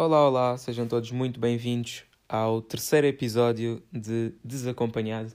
Olá, 0.00 0.28
olá, 0.28 0.56
sejam 0.56 0.86
todos 0.86 1.10
muito 1.10 1.40
bem-vindos 1.40 2.04
ao 2.28 2.62
terceiro 2.62 3.04
episódio 3.08 3.82
de 3.92 4.32
Desacompanhado. 4.44 5.32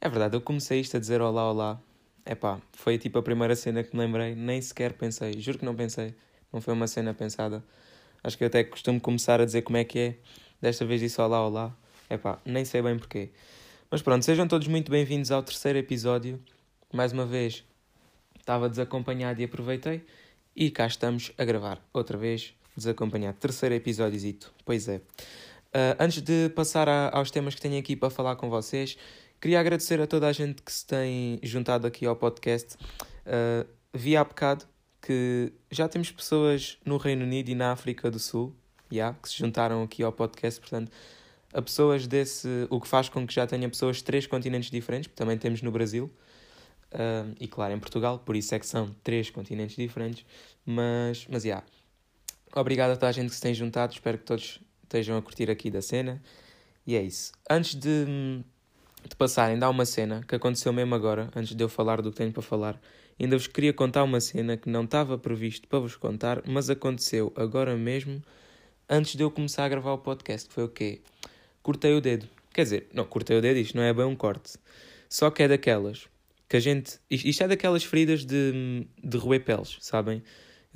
É 0.00 0.08
verdade, 0.08 0.36
eu 0.36 0.40
comecei 0.40 0.78
isto 0.78 0.96
a 0.96 1.00
dizer 1.00 1.20
olá, 1.20 1.50
olá. 1.50 1.82
Epá, 2.24 2.60
foi 2.72 2.98
tipo 2.98 3.18
a 3.18 3.22
primeira 3.22 3.56
cena 3.56 3.82
que 3.82 3.96
me 3.96 4.04
lembrei, 4.04 4.36
nem 4.36 4.62
sequer 4.62 4.92
pensei, 4.92 5.40
juro 5.40 5.58
que 5.58 5.64
não 5.64 5.74
pensei, 5.74 6.14
não 6.52 6.60
foi 6.60 6.72
uma 6.72 6.86
cena 6.86 7.12
pensada. 7.14 7.64
Acho 8.22 8.38
que 8.38 8.44
eu 8.44 8.46
até 8.46 8.62
costumo 8.62 9.00
começar 9.00 9.40
a 9.40 9.44
dizer 9.44 9.62
como 9.62 9.76
é 9.76 9.82
que 9.82 9.98
é, 9.98 10.16
desta 10.62 10.84
vez 10.84 11.00
disse 11.00 11.20
olá, 11.20 11.44
olá. 11.44 11.76
Epá, 12.08 12.38
nem 12.44 12.64
sei 12.64 12.80
bem 12.82 12.96
porquê. 12.96 13.30
Mas 13.90 14.02
pronto, 14.02 14.24
sejam 14.24 14.46
todos 14.46 14.68
muito 14.68 14.88
bem-vindos 14.88 15.32
ao 15.32 15.42
terceiro 15.42 15.80
episódio. 15.80 16.40
Mais 16.94 17.12
uma 17.12 17.26
vez, 17.26 17.64
estava 18.38 18.68
desacompanhado 18.68 19.40
e 19.40 19.44
aproveitei. 19.44 20.06
E 20.54 20.70
cá 20.70 20.86
estamos 20.86 21.32
a 21.36 21.44
gravar 21.44 21.84
outra 21.92 22.16
vez, 22.16 22.54
desacompanhado. 22.76 23.38
Terceiro 23.38 23.74
episódiozito, 23.74 24.52
pois 24.64 24.88
é. 24.88 24.96
Uh, 24.96 25.96
antes 25.98 26.22
de 26.22 26.48
passar 26.50 26.88
a, 26.88 27.10
aos 27.10 27.30
temas 27.30 27.54
que 27.54 27.60
tenho 27.60 27.78
aqui 27.78 27.96
para 27.96 28.10
falar 28.10 28.36
com 28.36 28.48
vocês, 28.48 28.96
queria 29.40 29.60
agradecer 29.60 30.00
a 30.00 30.06
toda 30.06 30.26
a 30.26 30.32
gente 30.32 30.62
que 30.62 30.72
se 30.72 30.86
tem 30.86 31.38
juntado 31.42 31.86
aqui 31.86 32.06
ao 32.06 32.16
podcast. 32.16 32.76
Uh, 33.26 33.66
vi 33.92 34.16
há 34.16 34.24
bocado 34.24 34.64
que 35.02 35.52
já 35.70 35.88
temos 35.88 36.10
pessoas 36.10 36.78
no 36.84 36.96
Reino 36.96 37.24
Unido 37.24 37.48
e 37.48 37.54
na 37.54 37.72
África 37.72 38.10
do 38.10 38.18
Sul, 38.18 38.54
yeah, 38.92 39.16
que 39.20 39.28
se 39.28 39.38
juntaram 39.38 39.82
aqui 39.82 40.02
ao 40.02 40.12
podcast, 40.12 40.60
portanto, 40.60 40.90
a 41.52 41.62
pessoas 41.62 42.06
desse, 42.06 42.66
o 42.70 42.80
que 42.80 42.88
faz 42.88 43.08
com 43.08 43.26
que 43.26 43.32
já 43.32 43.46
tenha 43.46 43.68
pessoas 43.68 43.98
de 43.98 44.04
três 44.04 44.26
continentes 44.26 44.70
diferentes, 44.70 45.10
também 45.14 45.38
temos 45.38 45.62
no 45.62 45.70
Brasil, 45.70 46.10
uh, 46.92 47.34
e 47.38 47.46
claro, 47.46 47.72
em 47.72 47.78
Portugal, 47.78 48.18
por 48.18 48.34
isso 48.34 48.54
é 48.54 48.58
que 48.58 48.66
são 48.66 48.94
três 49.04 49.30
continentes 49.30 49.76
diferentes, 49.76 50.24
mas, 50.64 51.26
mas, 51.30 51.44
yeah. 51.44 51.64
Obrigado 52.58 52.92
a 52.92 52.94
toda 52.94 53.08
a 53.08 53.12
gente 53.12 53.28
que 53.28 53.34
se 53.34 53.42
tem 53.42 53.52
juntado, 53.52 53.92
espero 53.92 54.16
que 54.16 54.24
todos 54.24 54.60
estejam 54.82 55.18
a 55.18 55.20
curtir 55.20 55.50
aqui 55.50 55.70
da 55.70 55.82
cena, 55.82 56.22
e 56.86 56.96
é 56.96 57.02
isso. 57.02 57.32
Antes 57.50 57.74
de, 57.74 58.06
de 59.06 59.14
passarem, 59.14 59.58
dá 59.58 59.68
uma 59.68 59.84
cena 59.84 60.24
que 60.26 60.34
aconteceu 60.34 60.72
mesmo 60.72 60.94
agora, 60.94 61.28
antes 61.36 61.54
de 61.54 61.62
eu 61.62 61.68
falar 61.68 62.00
do 62.00 62.10
que 62.10 62.16
tenho 62.16 62.32
para 62.32 62.40
falar, 62.40 62.80
ainda 63.20 63.36
vos 63.36 63.46
queria 63.46 63.74
contar 63.74 64.04
uma 64.04 64.22
cena 64.22 64.56
que 64.56 64.70
não 64.70 64.84
estava 64.84 65.18
previsto 65.18 65.68
para 65.68 65.80
vos 65.80 65.96
contar, 65.96 66.42
mas 66.46 66.70
aconteceu 66.70 67.30
agora 67.36 67.76
mesmo, 67.76 68.22
antes 68.88 69.16
de 69.16 69.22
eu 69.22 69.30
começar 69.30 69.66
a 69.66 69.68
gravar 69.68 69.92
o 69.92 69.98
podcast, 69.98 70.48
que 70.48 70.54
foi 70.54 70.64
o 70.64 70.68
quê? 70.68 71.02
cortei 71.66 71.92
o 71.92 72.00
dedo. 72.00 72.26
Quer 72.54 72.62
dizer, 72.62 72.86
não, 72.94 73.04
cortei 73.04 73.36
o 73.36 73.42
dedo, 73.42 73.58
isto 73.58 73.76
não 73.76 73.82
é 73.82 73.92
bem 73.92 74.06
um 74.06 74.16
corte. 74.16 74.56
Só 75.10 75.30
que 75.30 75.42
é 75.42 75.48
daquelas 75.48 76.06
que 76.48 76.56
a 76.56 76.60
gente. 76.60 77.00
Isto 77.10 77.42
é 77.42 77.48
daquelas 77.48 77.82
feridas 77.82 78.24
de, 78.24 78.86
de 79.02 79.16
roer 79.18 79.44
peles, 79.44 79.76
sabem? 79.80 80.22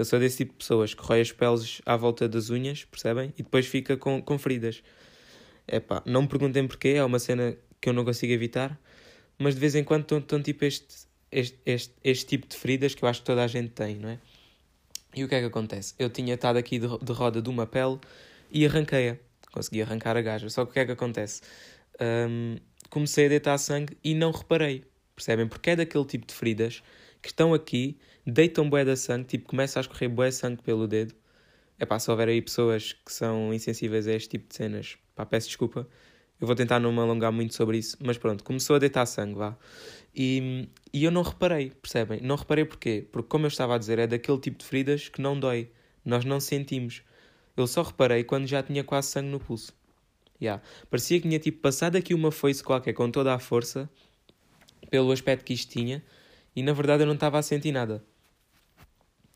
Eu 0.01 0.05
sou 0.07 0.19
desse 0.19 0.39
tipo 0.39 0.53
de 0.53 0.59
pessoas 0.59 0.95
que 0.95 1.03
rói 1.03 1.21
as 1.21 1.31
peles 1.31 1.83
à 1.85 1.95
volta 1.95 2.27
das 2.27 2.49
unhas, 2.49 2.85
percebem? 2.85 3.35
E 3.37 3.43
depois 3.43 3.67
fica 3.67 3.97
com, 3.97 4.23
com 4.23 4.39
feridas. 4.39 4.83
É 5.69 5.79
pá, 5.79 6.03
não 6.07 6.23
me 6.23 6.29
perguntem 6.29 6.67
porquê, 6.67 6.95
é 6.97 7.05
uma 7.05 7.19
cena 7.19 7.55
que 7.79 7.89
eu 7.89 7.93
não 7.93 8.03
consigo 8.05 8.33
evitar, 8.33 8.81
mas 9.39 9.55
de 9.55 9.61
vez 9.61 9.75
em 9.75 9.85
quando 9.85 10.19
estão 10.19 10.43
tipo 10.43 10.65
este, 10.65 11.07
este, 11.31 11.59
este, 11.67 11.95
este 12.03 12.27
tipo 12.27 12.49
de 12.49 12.57
feridas 12.57 12.95
que 12.95 13.05
eu 13.05 13.09
acho 13.11 13.21
que 13.21 13.27
toda 13.27 13.45
a 13.45 13.47
gente 13.47 13.73
tem, 13.73 13.97
não 13.97 14.09
é? 14.09 14.19
E 15.15 15.23
o 15.23 15.29
que 15.29 15.35
é 15.35 15.41
que 15.41 15.47
acontece? 15.47 15.95
Eu 15.99 16.09
tinha 16.09 16.35
estado 16.35 16.57
aqui 16.57 16.79
de, 16.79 16.87
de 16.87 17.13
roda 17.13 17.43
de 17.43 17.51
uma 17.51 17.67
pele 17.67 17.99
e 18.51 18.65
arranquei-a 18.65 19.19
consegui 19.51 19.83
arrancar 19.83 20.17
a 20.17 20.23
gaja. 20.23 20.49
Só 20.49 20.65
que 20.65 20.71
o 20.71 20.75
que 20.75 20.81
é 20.81 20.87
que 20.87 20.93
acontece? 20.93 21.43
Um, 22.01 22.57
comecei 22.89 23.27
a 23.27 23.29
deitar 23.29 23.59
sangue 23.59 23.97
e 24.03 24.15
não 24.15 24.31
reparei, 24.31 24.85
percebem? 25.15 25.47
Porque 25.47 25.71
é 25.71 25.77
daquele 25.77 26.05
tipo 26.05 26.27
de 26.27 26.35
feridas 26.35 26.83
que 27.21 27.29
estão 27.29 27.53
aqui, 27.53 27.99
deitam 28.31 28.69
bué 28.69 28.85
de 28.85 28.97
sangue, 28.97 29.25
tipo, 29.27 29.49
começa 29.49 29.79
a 29.79 29.83
escorrer 29.83 30.09
bué 30.09 30.31
sangue 30.31 30.63
pelo 30.63 30.87
dedo. 30.87 31.15
É 31.79 31.87
pá, 31.87 31.99
se 31.99 32.11
houver 32.11 32.29
aí 32.29 32.43
pessoas 32.43 32.93
que 32.93 33.13
são 33.13 33.53
insensíveis 33.53 34.07
a 34.07 34.13
este 34.13 34.29
tipo 34.31 34.49
de 34.49 34.55
cenas, 34.55 34.99
pá, 35.15 35.25
peço 35.27 35.49
desculpa. 35.49 35.89
Eu 36.41 36.47
vou 36.47 36.57
tentar 36.57 36.81
não 36.81 36.93
me 36.93 37.01
alongar 37.01 37.33
muito 37.33 37.55
sobre 37.55 37.79
isso, 37.79 37.97
mas 38.01 38.17
pronto, 38.17 38.43
começou 38.45 38.77
a 38.77 38.79
deitar 38.79 39.05
sangue, 39.07 39.35
vá. 39.35 39.57
E, 40.15 40.69
e 40.93 41.05
eu 41.05 41.11
não 41.11 41.23
reparei, 41.23 41.71
percebem? 41.71 42.21
Não 42.23 42.37
reparei 42.37 42.65
porquê? 42.65 43.07
Porque, 43.11 43.29
como 43.29 43.45
eu 43.45 43.49
estava 43.49 43.75
a 43.75 43.79
dizer, 43.79 43.99
é 43.99 44.07
daquele 44.07 44.39
tipo 44.39 44.59
de 44.59 44.65
feridas 44.65 45.09
que 45.09 45.21
não 45.21 45.39
dói. 45.39 45.71
Nós 46.05 46.25
não 46.25 46.41
sentimos. 46.41 47.03
Eu 47.57 47.67
só 47.67 47.83
reparei 47.83 48.25
quando 48.25 48.47
já 48.47 48.63
tinha 48.63 48.83
quase 48.83 49.09
sangue 49.09 49.29
no 49.29 49.39
pulso. 49.39 49.75
Yeah. 50.41 50.63
Parecia 50.89 51.21
que 51.21 51.29
tinha 51.29 51.39
tipo 51.39 51.61
passado 51.61 51.97
aqui 51.97 52.15
uma 52.15 52.33
foice 52.33 52.65
qualquer 52.65 52.95
com 52.95 53.11
toda 53.11 53.35
a 53.35 53.39
força, 53.39 53.91
pelo 54.91 55.13
aspecto 55.13 55.45
que 55.45 55.53
isto 55.53 55.71
tinha, 55.71 56.03
e 56.57 56.63
na 56.63 56.73
verdade 56.73 57.03
eu 57.03 57.07
não 57.07 57.15
estava 57.15 57.39
a 57.39 57.43
sentir 57.43 57.73
nada. 57.73 58.03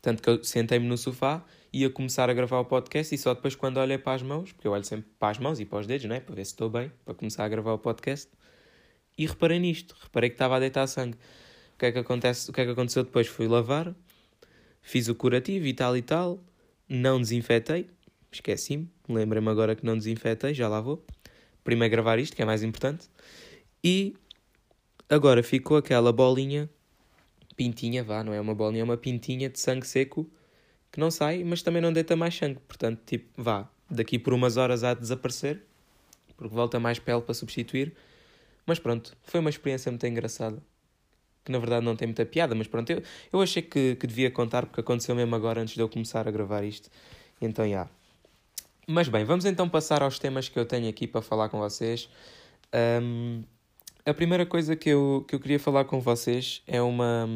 Tanto 0.05 0.21
que 0.21 0.29
eu 0.29 0.43
sentei-me 0.43 0.85
no 0.85 0.99
sofá 0.99 1.43
e 1.73 1.81
ia 1.81 1.89
começar 1.89 2.29
a 2.29 2.33
gravar 2.35 2.59
o 2.59 2.65
podcast 2.65 3.15
e 3.15 3.17
só 3.17 3.33
depois 3.33 3.55
quando 3.55 3.77
olhei 3.77 3.97
para 3.97 4.13
as 4.13 4.21
mãos, 4.21 4.51
porque 4.51 4.67
eu 4.67 4.71
olho 4.71 4.83
sempre 4.83 5.09
para 5.17 5.29
as 5.31 5.39
mãos 5.39 5.59
e 5.59 5.65
para 5.65 5.79
os 5.79 5.87
dedos, 5.87 6.05
né? 6.05 6.19
para 6.19 6.35
ver 6.35 6.45
se 6.45 6.51
estou 6.51 6.69
bem, 6.69 6.91
para 7.03 7.15
começar 7.15 7.43
a 7.43 7.49
gravar 7.49 7.73
o 7.73 7.79
podcast, 7.79 8.29
e 9.17 9.25
reparei 9.25 9.57
nisto, 9.57 9.95
reparei 9.99 10.29
que 10.29 10.35
estava 10.35 10.57
a 10.57 10.59
deitar 10.59 10.85
sangue. 10.85 11.17
O 11.73 11.79
que 11.79 11.87
é 11.87 11.91
que, 11.91 11.97
acontece, 11.97 12.51
o 12.51 12.53
que, 12.53 12.61
é 12.61 12.65
que 12.65 12.69
aconteceu 12.69 13.03
depois? 13.03 13.25
Fui 13.25 13.47
lavar, 13.47 13.95
fiz 14.79 15.07
o 15.07 15.15
curativo 15.15 15.65
e 15.65 15.73
tal 15.73 15.97
e 15.97 16.03
tal, 16.03 16.39
não 16.87 17.19
desinfetei, 17.19 17.89
esqueci-me, 18.31 18.87
lembrei-me 19.09 19.49
agora 19.49 19.75
que 19.75 19.83
não 19.83 19.97
desinfetei, 19.97 20.53
já 20.53 20.67
lá 20.67 20.81
vou. 20.81 21.03
Primeiro 21.63 21.91
gravar 21.91 22.19
isto, 22.19 22.35
que 22.35 22.43
é 22.43 22.45
mais 22.45 22.61
importante. 22.61 23.09
E 23.83 24.15
agora 25.09 25.41
ficou 25.41 25.77
aquela 25.77 26.13
bolinha, 26.13 26.69
pintinha, 27.55 28.03
vá, 28.03 28.23
não 28.23 28.33
é 28.33 28.39
uma 28.39 28.53
bolinha, 28.53 28.81
é 28.81 28.83
uma 28.83 28.97
pintinha 28.97 29.49
de 29.49 29.59
sangue 29.59 29.87
seco 29.87 30.29
que 30.91 30.99
não 30.99 31.11
sai, 31.11 31.43
mas 31.43 31.61
também 31.61 31.81
não 31.81 31.91
deita 31.91 32.15
mais 32.15 32.35
sangue. 32.35 32.59
Portanto, 32.67 33.01
tipo, 33.05 33.41
vá, 33.41 33.69
daqui 33.89 34.17
por 34.17 34.33
umas 34.33 34.57
horas 34.57 34.83
há 34.83 34.93
de 34.93 35.01
desaparecer, 35.01 35.61
porque 36.37 36.53
volta 36.53 36.79
mais 36.79 36.99
pele 36.99 37.21
para 37.21 37.33
substituir. 37.33 37.93
Mas 38.65 38.79
pronto, 38.79 39.15
foi 39.23 39.39
uma 39.39 39.49
experiência 39.49 39.91
muito 39.91 40.05
engraçada. 40.07 40.61
Que 41.43 41.51
na 41.51 41.59
verdade 41.59 41.85
não 41.85 41.95
tem 41.95 42.07
muita 42.07 42.25
piada, 42.25 42.55
mas 42.55 42.67
pronto, 42.67 42.89
eu, 42.89 43.03
eu 43.31 43.41
achei 43.41 43.61
que, 43.61 43.95
que 43.95 44.07
devia 44.07 44.31
contar 44.31 44.65
porque 44.65 44.81
aconteceu 44.81 45.13
mesmo 45.15 45.35
agora 45.35 45.61
antes 45.61 45.75
de 45.75 45.81
eu 45.81 45.87
começar 45.87 46.27
a 46.27 46.31
gravar 46.31 46.63
isto. 46.63 46.89
Então, 47.39 47.65
já. 47.65 47.69
Yeah. 47.69 47.91
Mas 48.87 49.07
bem, 49.07 49.23
vamos 49.23 49.45
então 49.45 49.67
passar 49.67 50.03
aos 50.03 50.19
temas 50.19 50.47
que 50.47 50.57
eu 50.57 50.65
tenho 50.65 50.87
aqui 50.87 51.07
para 51.07 51.21
falar 51.21 51.49
com 51.49 51.59
vocês. 51.59 52.07
Um, 53.01 53.43
a 54.05 54.13
primeira 54.13 54.45
coisa 54.45 54.75
que 54.75 54.89
eu, 54.89 55.25
que 55.27 55.35
eu 55.35 55.39
queria 55.39 55.59
falar 55.59 55.85
com 55.85 55.99
vocês 55.99 56.61
é 56.67 56.81
uma, 56.81 57.27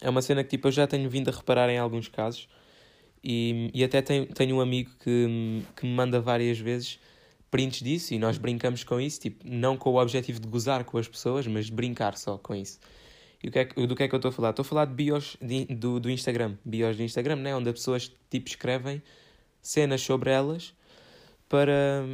é 0.00 0.08
uma 0.08 0.22
cena 0.22 0.42
que 0.42 0.50
tipo, 0.50 0.68
eu 0.68 0.72
já 0.72 0.86
tenho 0.86 1.08
vindo 1.10 1.28
a 1.28 1.32
reparar 1.32 1.68
em 1.68 1.78
alguns 1.78 2.08
casos 2.08 2.48
e, 3.22 3.70
e 3.74 3.84
até 3.84 4.00
tenho, 4.00 4.26
tenho 4.26 4.56
um 4.56 4.60
amigo 4.60 4.90
que, 5.00 5.62
que 5.76 5.86
me 5.86 5.92
manda 5.92 6.20
várias 6.20 6.58
vezes 6.58 6.98
prints 7.50 7.80
disso 7.82 8.14
e 8.14 8.18
nós 8.18 8.38
brincamos 8.38 8.82
com 8.82 9.00
isso, 9.00 9.20
tipo, 9.20 9.44
não 9.46 9.76
com 9.76 9.90
o 9.90 10.00
objetivo 10.00 10.40
de 10.40 10.48
gozar 10.48 10.84
com 10.84 10.98
as 10.98 11.06
pessoas, 11.06 11.46
mas 11.46 11.70
brincar 11.70 12.16
só 12.16 12.38
com 12.38 12.54
isso. 12.54 12.80
E 13.42 13.48
o 13.48 13.50
que 13.52 13.58
é, 13.58 13.64
do 13.64 13.94
que 13.94 14.02
é 14.02 14.08
que 14.08 14.14
eu 14.14 14.16
estou 14.16 14.30
a 14.30 14.32
falar? 14.32 14.50
Estou 14.50 14.62
a 14.62 14.66
falar 14.66 14.84
de 14.86 14.94
bios 14.94 15.36
de, 15.40 15.66
do, 15.66 16.00
do 16.00 16.10
Instagram, 16.10 16.56
bios 16.64 16.96
do 16.96 17.02
Instagram, 17.02 17.36
né? 17.36 17.54
onde 17.54 17.68
as 17.68 17.74
pessoas 17.74 18.10
tipo, 18.30 18.48
escrevem 18.48 19.02
cenas 19.60 20.00
sobre 20.00 20.30
elas 20.30 20.74
para, 21.48 22.04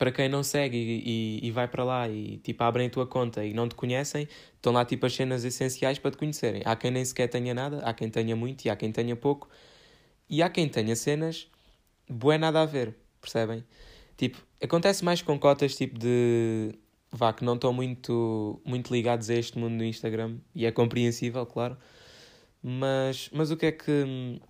para 0.00 0.10
quem 0.10 0.30
não 0.30 0.42
segue 0.42 0.78
e, 0.78 1.40
e, 1.42 1.46
e, 1.48 1.50
vai 1.50 1.68
para 1.68 1.84
lá 1.84 2.08
e 2.08 2.38
tipo 2.38 2.64
abrem 2.64 2.86
a 2.86 2.90
tua 2.90 3.06
conta 3.06 3.44
e 3.44 3.52
não 3.52 3.68
te 3.68 3.74
conhecem, 3.74 4.26
estão 4.56 4.72
lá 4.72 4.82
tipo 4.82 5.04
as 5.04 5.12
cenas 5.12 5.44
essenciais 5.44 5.98
para 5.98 6.10
te 6.10 6.16
conhecerem. 6.16 6.62
Há 6.64 6.74
quem 6.74 6.90
nem 6.90 7.04
sequer 7.04 7.28
tenha 7.28 7.52
nada, 7.52 7.80
há 7.84 7.92
quem 7.92 8.08
tenha 8.08 8.34
muito 8.34 8.64
e 8.64 8.70
há 8.70 8.76
quem 8.76 8.90
tenha 8.90 9.14
pouco. 9.14 9.50
E 10.26 10.42
há 10.42 10.48
quem 10.48 10.66
tenha 10.70 10.96
cenas 10.96 11.48
bué 12.08 12.38
nada 12.38 12.62
a 12.62 12.64
ver, 12.64 12.96
percebem? 13.20 13.62
Tipo, 14.16 14.38
acontece 14.62 15.04
mais 15.04 15.20
com 15.20 15.38
cotas 15.38 15.76
tipo 15.76 15.98
de 15.98 16.72
vá 17.12 17.34
que 17.34 17.44
não 17.44 17.56
estão 17.56 17.70
muito 17.70 18.58
muito 18.64 18.90
ligados 18.94 19.28
a 19.28 19.34
este 19.34 19.58
mundo 19.58 19.76
do 19.76 19.84
Instagram 19.84 20.38
e 20.54 20.64
é 20.64 20.72
compreensível, 20.72 21.44
claro. 21.44 21.76
Mas 22.62 23.28
mas 23.34 23.50
o 23.50 23.56
que 23.58 23.66
é 23.66 23.72
que 23.72 24.40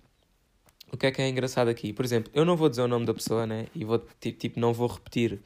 o 0.91 0.97
que 0.97 1.05
é 1.05 1.11
que 1.11 1.21
é 1.21 1.29
engraçado 1.29 1.69
aqui? 1.69 1.93
Por 1.93 2.03
exemplo, 2.03 2.31
eu 2.35 2.43
não 2.43 2.55
vou 2.55 2.69
dizer 2.69 2.81
o 2.81 2.87
nome 2.87 3.05
da 3.05 3.13
pessoa, 3.13 3.47
né? 3.47 3.67
E 3.73 3.85
vou, 3.85 4.03
tipo, 4.19 4.59
não 4.59 4.73
vou 4.73 4.87
repetir, 4.87 5.39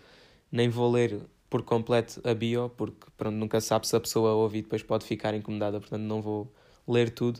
nem 0.51 0.69
vou 0.69 0.91
ler 0.91 1.21
por 1.49 1.61
completo 1.61 2.19
a 2.27 2.33
bio, 2.33 2.69
porque 2.75 3.07
pronto, 3.15 3.35
nunca 3.35 3.61
sabe 3.61 3.87
se 3.87 3.95
a 3.95 3.99
pessoa 3.99 4.33
ouve 4.33 4.59
e 4.59 4.61
depois 4.61 4.83
pode 4.83 5.05
ficar 5.05 5.33
incomodada, 5.33 5.79
portanto 5.79 6.01
não 6.01 6.21
vou 6.21 6.51
ler 6.87 7.09
tudo. 7.11 7.39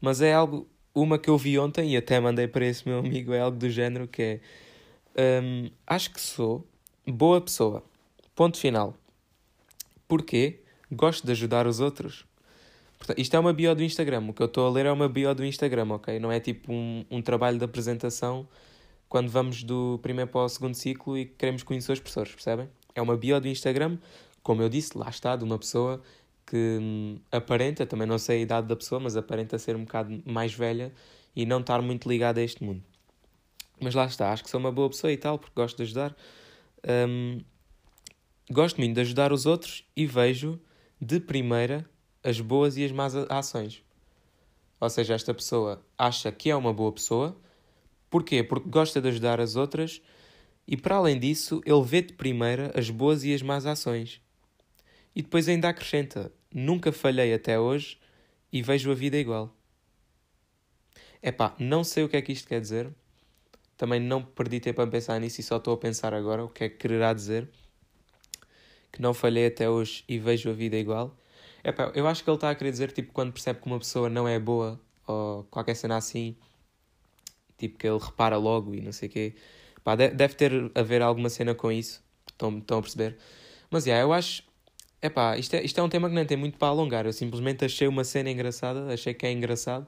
Mas 0.00 0.20
é 0.20 0.32
algo, 0.32 0.68
uma 0.94 1.18
que 1.18 1.30
eu 1.30 1.38
vi 1.38 1.58
ontem 1.58 1.92
e 1.92 1.96
até 1.96 2.20
mandei 2.20 2.46
para 2.46 2.66
esse 2.66 2.86
meu 2.88 2.98
amigo, 2.98 3.32
é 3.32 3.40
algo 3.40 3.56
do 3.58 3.68
género 3.70 4.06
que 4.06 4.22
é 4.22 5.40
hum, 5.42 5.70
acho 5.86 6.12
que 6.12 6.20
sou 6.20 6.66
boa 7.06 7.40
pessoa. 7.40 7.82
Ponto 8.34 8.58
final. 8.58 8.94
Porquê? 10.06 10.60
Gosto 10.90 11.24
de 11.24 11.32
ajudar 11.32 11.66
os 11.66 11.80
outros. 11.80 12.24
Isto 13.16 13.36
é 13.36 13.38
uma 13.38 13.52
bio 13.52 13.74
do 13.74 13.82
Instagram. 13.82 14.28
O 14.28 14.32
que 14.32 14.42
eu 14.42 14.46
estou 14.46 14.66
a 14.66 14.70
ler 14.70 14.86
é 14.86 14.92
uma 14.92 15.08
bio 15.08 15.34
do 15.34 15.44
Instagram, 15.44 15.88
ok? 15.90 16.18
Não 16.18 16.30
é 16.30 16.40
tipo 16.40 16.72
um, 16.72 17.04
um 17.10 17.22
trabalho 17.22 17.58
de 17.58 17.64
apresentação 17.64 18.48
quando 19.08 19.28
vamos 19.28 19.64
do 19.64 19.98
primeiro 20.02 20.30
para 20.30 20.42
o 20.42 20.48
segundo 20.48 20.74
ciclo 20.74 21.18
e 21.18 21.26
queremos 21.26 21.62
conhecer 21.62 21.92
os 21.92 21.98
professores, 21.98 22.32
percebem? 22.32 22.68
É 22.94 23.02
uma 23.02 23.16
bio 23.16 23.40
do 23.40 23.48
Instagram, 23.48 23.98
como 24.42 24.62
eu 24.62 24.68
disse, 24.68 24.96
lá 24.96 25.08
está, 25.08 25.34
de 25.34 25.44
uma 25.44 25.58
pessoa 25.58 26.00
que 26.46 26.78
hum, 26.80 27.18
aparenta, 27.30 27.84
também 27.84 28.06
não 28.06 28.18
sei 28.18 28.38
a 28.38 28.40
idade 28.42 28.66
da 28.68 28.76
pessoa, 28.76 29.00
mas 29.00 29.16
aparenta 29.16 29.58
ser 29.58 29.74
um 29.74 29.84
bocado 29.84 30.22
mais 30.24 30.54
velha 30.54 30.92
e 31.34 31.44
não 31.44 31.60
estar 31.60 31.82
muito 31.82 32.08
ligada 32.08 32.40
a 32.40 32.44
este 32.44 32.62
mundo. 32.62 32.82
Mas 33.80 33.94
lá 33.94 34.04
está, 34.04 34.32
acho 34.32 34.44
que 34.44 34.50
sou 34.50 34.60
uma 34.60 34.70
boa 34.70 34.88
pessoa 34.88 35.12
e 35.12 35.16
tal, 35.16 35.38
porque 35.38 35.54
gosto 35.56 35.76
de 35.78 35.82
ajudar. 35.82 36.16
Um, 37.08 37.40
gosto 38.50 38.78
muito 38.78 38.94
de 38.94 39.00
ajudar 39.00 39.32
os 39.32 39.44
outros 39.44 39.84
e 39.96 40.06
vejo 40.06 40.60
de 41.00 41.18
primeira 41.18 41.88
as 42.22 42.40
boas 42.40 42.76
e 42.76 42.84
as 42.84 42.92
más 42.92 43.14
ações. 43.14 43.82
Ou 44.80 44.88
seja, 44.88 45.14
esta 45.14 45.34
pessoa 45.34 45.84
acha 45.96 46.32
que 46.32 46.50
é 46.50 46.56
uma 46.56 46.72
boa 46.72 46.92
pessoa. 46.92 47.36
Porquê? 48.08 48.42
Porque 48.42 48.68
gosta 48.68 49.00
de 49.00 49.08
ajudar 49.08 49.40
as 49.40 49.56
outras 49.56 50.00
e, 50.66 50.76
para 50.76 50.96
além 50.96 51.18
disso, 51.18 51.60
ele 51.66 51.82
vê 51.82 52.00
de 52.00 52.14
primeira 52.14 52.72
as 52.78 52.88
boas 52.90 53.24
e 53.24 53.34
as 53.34 53.42
más 53.42 53.66
ações. 53.66 54.20
E 55.14 55.22
depois 55.22 55.48
ainda 55.48 55.68
acrescenta: 55.68 56.32
Nunca 56.52 56.92
falhei 56.92 57.34
até 57.34 57.58
hoje 57.58 57.98
e 58.52 58.62
vejo 58.62 58.90
a 58.90 58.94
vida 58.94 59.16
igual. 59.16 59.54
Epá, 61.22 61.54
não 61.58 61.84
sei 61.84 62.04
o 62.04 62.08
que 62.08 62.16
é 62.16 62.22
que 62.22 62.32
isto 62.32 62.48
quer 62.48 62.60
dizer. 62.60 62.90
Também 63.76 64.00
não 64.00 64.22
perdi 64.22 64.60
tempo 64.60 64.80
a 64.80 64.86
pensar 64.86 65.20
nisso 65.20 65.40
e 65.40 65.44
só 65.44 65.56
estou 65.56 65.74
a 65.74 65.76
pensar 65.76 66.14
agora 66.14 66.44
o 66.44 66.48
que 66.48 66.64
é 66.64 66.68
que 66.68 66.76
quererá 66.76 67.12
dizer. 67.12 67.48
Que 68.92 69.02
não 69.02 69.12
falhei 69.12 69.46
até 69.46 69.68
hoje 69.68 70.04
e 70.08 70.18
vejo 70.18 70.50
a 70.50 70.52
vida 70.52 70.76
igual. 70.76 71.16
Epá, 71.62 71.92
eu 71.94 72.06
acho 72.06 72.24
que 72.24 72.30
ele 72.30 72.36
está 72.36 72.50
a 72.50 72.54
querer 72.54 72.70
dizer, 72.70 72.92
tipo, 72.92 73.12
quando 73.12 73.32
percebe 73.32 73.60
que 73.60 73.66
uma 73.66 73.78
pessoa 73.78 74.08
não 74.08 74.26
é 74.26 74.38
boa 74.38 74.80
ou 75.06 75.44
qualquer 75.44 75.74
cena 75.74 75.96
assim, 75.96 76.36
tipo, 77.58 77.78
que 77.78 77.86
ele 77.86 77.98
repara 77.98 78.36
logo 78.36 78.74
e 78.74 78.80
não 78.80 78.92
sei 78.92 79.08
o 79.08 79.12
quê. 79.12 79.34
Pá, 79.84 79.94
deve 79.96 80.34
ter 80.34 80.70
a 80.74 80.82
ver 80.82 81.02
alguma 81.02 81.28
cena 81.28 81.54
com 81.54 81.70
isso. 81.70 82.02
Estão, 82.26 82.78
a 82.78 82.82
perceber? 82.82 83.18
Mas, 83.70 83.86
yeah, 83.86 84.02
eu 84.02 84.12
acho... 84.12 84.42
Epá, 85.02 85.36
isto 85.38 85.54
é, 85.54 85.62
isto 85.62 85.78
é 85.78 85.82
um 85.82 85.88
tema 85.88 86.08
que 86.08 86.14
nem 86.14 86.26
tem 86.26 86.36
muito 86.36 86.58
para 86.58 86.68
alongar. 86.68 87.06
Eu 87.06 87.12
simplesmente 87.12 87.64
achei 87.64 87.88
uma 87.88 88.04
cena 88.04 88.30
engraçada, 88.30 88.92
achei 88.92 89.14
que 89.14 89.26
é 89.26 89.32
engraçado, 89.32 89.86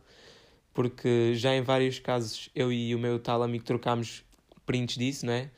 porque 0.72 1.34
já 1.34 1.54
em 1.54 1.62
vários 1.62 1.98
casos 1.98 2.48
eu 2.54 2.72
e 2.72 2.94
o 2.94 2.98
meu 2.98 3.18
tal 3.18 3.42
amigo 3.42 3.64
trocámos 3.64 4.24
prints 4.64 4.96
disso, 4.96 5.26
não 5.26 5.32
é? 5.34 5.50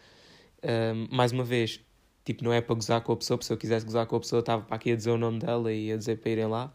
Mais 1.11 1.31
uma 1.31 1.45
vez, 1.45 1.81
Tipo, 2.25 2.43
não 2.44 2.53
é 2.53 2.61
para 2.61 2.75
gozar 2.75 3.00
com 3.03 3.12
a 3.12 3.17
pessoa, 3.17 3.38
se 3.43 3.53
eu 3.53 3.56
quisesse 3.56 3.85
gozar 3.85 4.06
com 4.06 4.17
a 4.17 4.21
pessoa, 4.21 4.41
estava 4.41 4.62
para 4.62 4.76
aqui 4.76 4.93
a 4.93 4.97
dizer 4.97 5.11
o 5.11 5.19
nome 5.19 5.38
dela 5.41 5.73
e 5.73 5.93
a 5.93 5.97
dizer 5.97 6.19
para 6.19 6.31
irem 6.31 6.47
lá. 6.47 6.73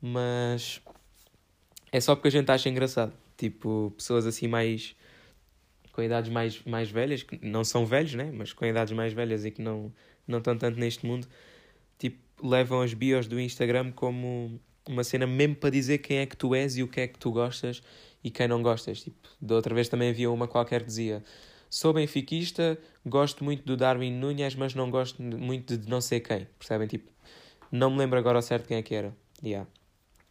Mas 0.00 0.80
é 1.92 2.00
só 2.00 2.14
porque 2.14 2.28
a 2.28 2.30
gente 2.32 2.50
acha 2.50 2.68
engraçado. 2.68 3.12
Tipo, 3.36 3.92
pessoas 3.96 4.26
assim 4.26 4.48
mais. 4.48 4.96
com 5.92 6.02
idades 6.02 6.30
mais, 6.30 6.62
mais 6.64 6.90
velhas, 6.90 7.22
que 7.22 7.38
não 7.46 7.64
são 7.64 7.86
velhos, 7.86 8.14
né? 8.14 8.30
Mas 8.32 8.52
com 8.52 8.64
idades 8.64 8.92
mais 8.92 9.12
velhas 9.12 9.44
e 9.44 9.50
que 9.50 9.62
não, 9.62 9.92
não 10.26 10.38
estão 10.38 10.56
tanto 10.56 10.78
neste 10.78 11.06
mundo, 11.06 11.28
tipo, 11.98 12.18
levam 12.42 12.80
as 12.82 12.92
bios 12.92 13.26
do 13.28 13.38
Instagram 13.40 13.92
como 13.92 14.60
uma 14.88 15.04
cena 15.04 15.26
mesmo 15.26 15.56
para 15.56 15.70
dizer 15.70 15.98
quem 15.98 16.18
é 16.18 16.26
que 16.26 16.36
tu 16.36 16.54
és 16.54 16.76
e 16.76 16.82
o 16.82 16.88
que 16.88 17.00
é 17.00 17.08
que 17.08 17.18
tu 17.18 17.30
gostas 17.30 17.82
e 18.22 18.30
quem 18.30 18.48
não 18.48 18.62
gostas. 18.62 19.02
Tipo, 19.02 19.28
da 19.40 19.54
outra 19.54 19.74
vez 19.74 19.88
também 19.88 20.10
havia 20.10 20.30
uma 20.30 20.48
qualquer 20.48 20.80
que 20.82 20.88
dizia 20.88 21.22
Sou 21.68 21.92
benfiquista, 21.92 22.78
gosto 23.04 23.42
muito 23.44 23.64
do 23.64 23.76
Darwin 23.76 24.12
Nunes, 24.12 24.54
mas 24.54 24.74
não 24.74 24.90
gosto 24.90 25.22
muito 25.22 25.76
de 25.76 25.88
não 25.88 26.00
sei 26.00 26.20
quem. 26.20 26.46
Percebem? 26.58 26.86
Tipo, 26.86 27.10
não 27.70 27.90
me 27.90 27.98
lembro 27.98 28.18
agora 28.18 28.38
ao 28.38 28.42
certo 28.42 28.68
quem 28.68 28.76
é 28.76 28.82
que 28.82 28.94
era. 28.94 29.14
Yeah. 29.42 29.68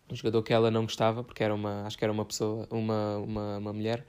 Um 0.09 0.15
jogador 0.15 0.43
que 0.43 0.53
ela 0.53 0.71
não 0.71 0.83
gostava, 0.83 1.23
porque 1.23 1.43
era 1.43 1.53
uma, 1.53 1.85
acho 1.85 1.97
que 1.97 2.03
era 2.03 2.11
uma 2.11 2.25
pessoa, 2.25 2.67
uma, 2.71 3.17
uma, 3.17 3.57
uma 3.57 3.73
mulher. 3.73 4.05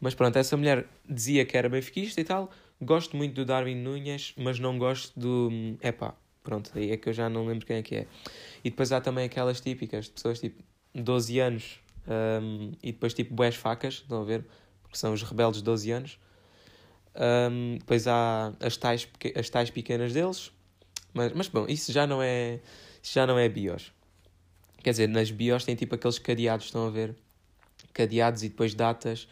Mas 0.00 0.14
pronto, 0.14 0.36
essa 0.36 0.56
mulher 0.56 0.86
dizia 1.08 1.44
que 1.44 1.56
era 1.56 1.68
benfiquista 1.68 2.20
e 2.20 2.24
tal. 2.24 2.50
Gosto 2.80 3.16
muito 3.16 3.34
do 3.34 3.44
Darwin 3.44 3.76
Nunes, 3.76 4.34
mas 4.36 4.58
não 4.58 4.78
gosto 4.78 5.18
do. 5.18 5.50
Epá, 5.82 6.14
pronto, 6.42 6.70
aí 6.74 6.90
é 6.90 6.96
que 6.96 7.08
eu 7.08 7.12
já 7.12 7.28
não 7.28 7.46
lembro 7.46 7.66
quem 7.66 7.76
é 7.76 7.82
que 7.82 7.96
é. 7.96 8.06
E 8.62 8.70
depois 8.70 8.92
há 8.92 9.00
também 9.00 9.24
aquelas 9.24 9.60
típicas 9.60 10.06
de 10.06 10.12
pessoas 10.12 10.38
tipo 10.40 10.62
12 10.94 11.40
anos 11.40 11.80
um, 12.06 12.72
e 12.82 12.92
depois 12.92 13.14
tipo 13.14 13.34
boés 13.34 13.56
facas, 13.56 13.94
estão 13.94 14.20
a 14.20 14.24
ver? 14.24 14.44
Porque 14.82 14.96
são 14.96 15.12
os 15.12 15.22
rebeldes 15.22 15.60
de 15.60 15.64
12 15.64 15.90
anos. 15.90 16.18
Um, 17.16 17.78
depois 17.78 18.06
há 18.06 18.52
as 18.60 18.76
tais, 18.76 19.08
as 19.34 19.48
tais 19.48 19.70
pequenas 19.70 20.12
deles. 20.12 20.52
Mas, 21.14 21.32
mas 21.32 21.48
bom, 21.48 21.66
isso 21.68 21.92
já 21.92 22.06
não 22.06 22.22
é 22.22 22.60
já 23.02 23.26
não 23.26 23.38
é 23.38 23.48
bios. 23.48 23.92
Quer 24.82 24.90
dizer, 24.90 25.08
nas 25.08 25.30
bios 25.30 25.64
tem 25.64 25.74
tipo 25.74 25.94
aqueles 25.94 26.18
cadeados, 26.18 26.66
estão 26.66 26.86
a 26.86 26.90
ver? 26.90 27.14
Cadeados 27.92 28.42
e 28.42 28.48
depois 28.48 28.74
datas 28.74 29.28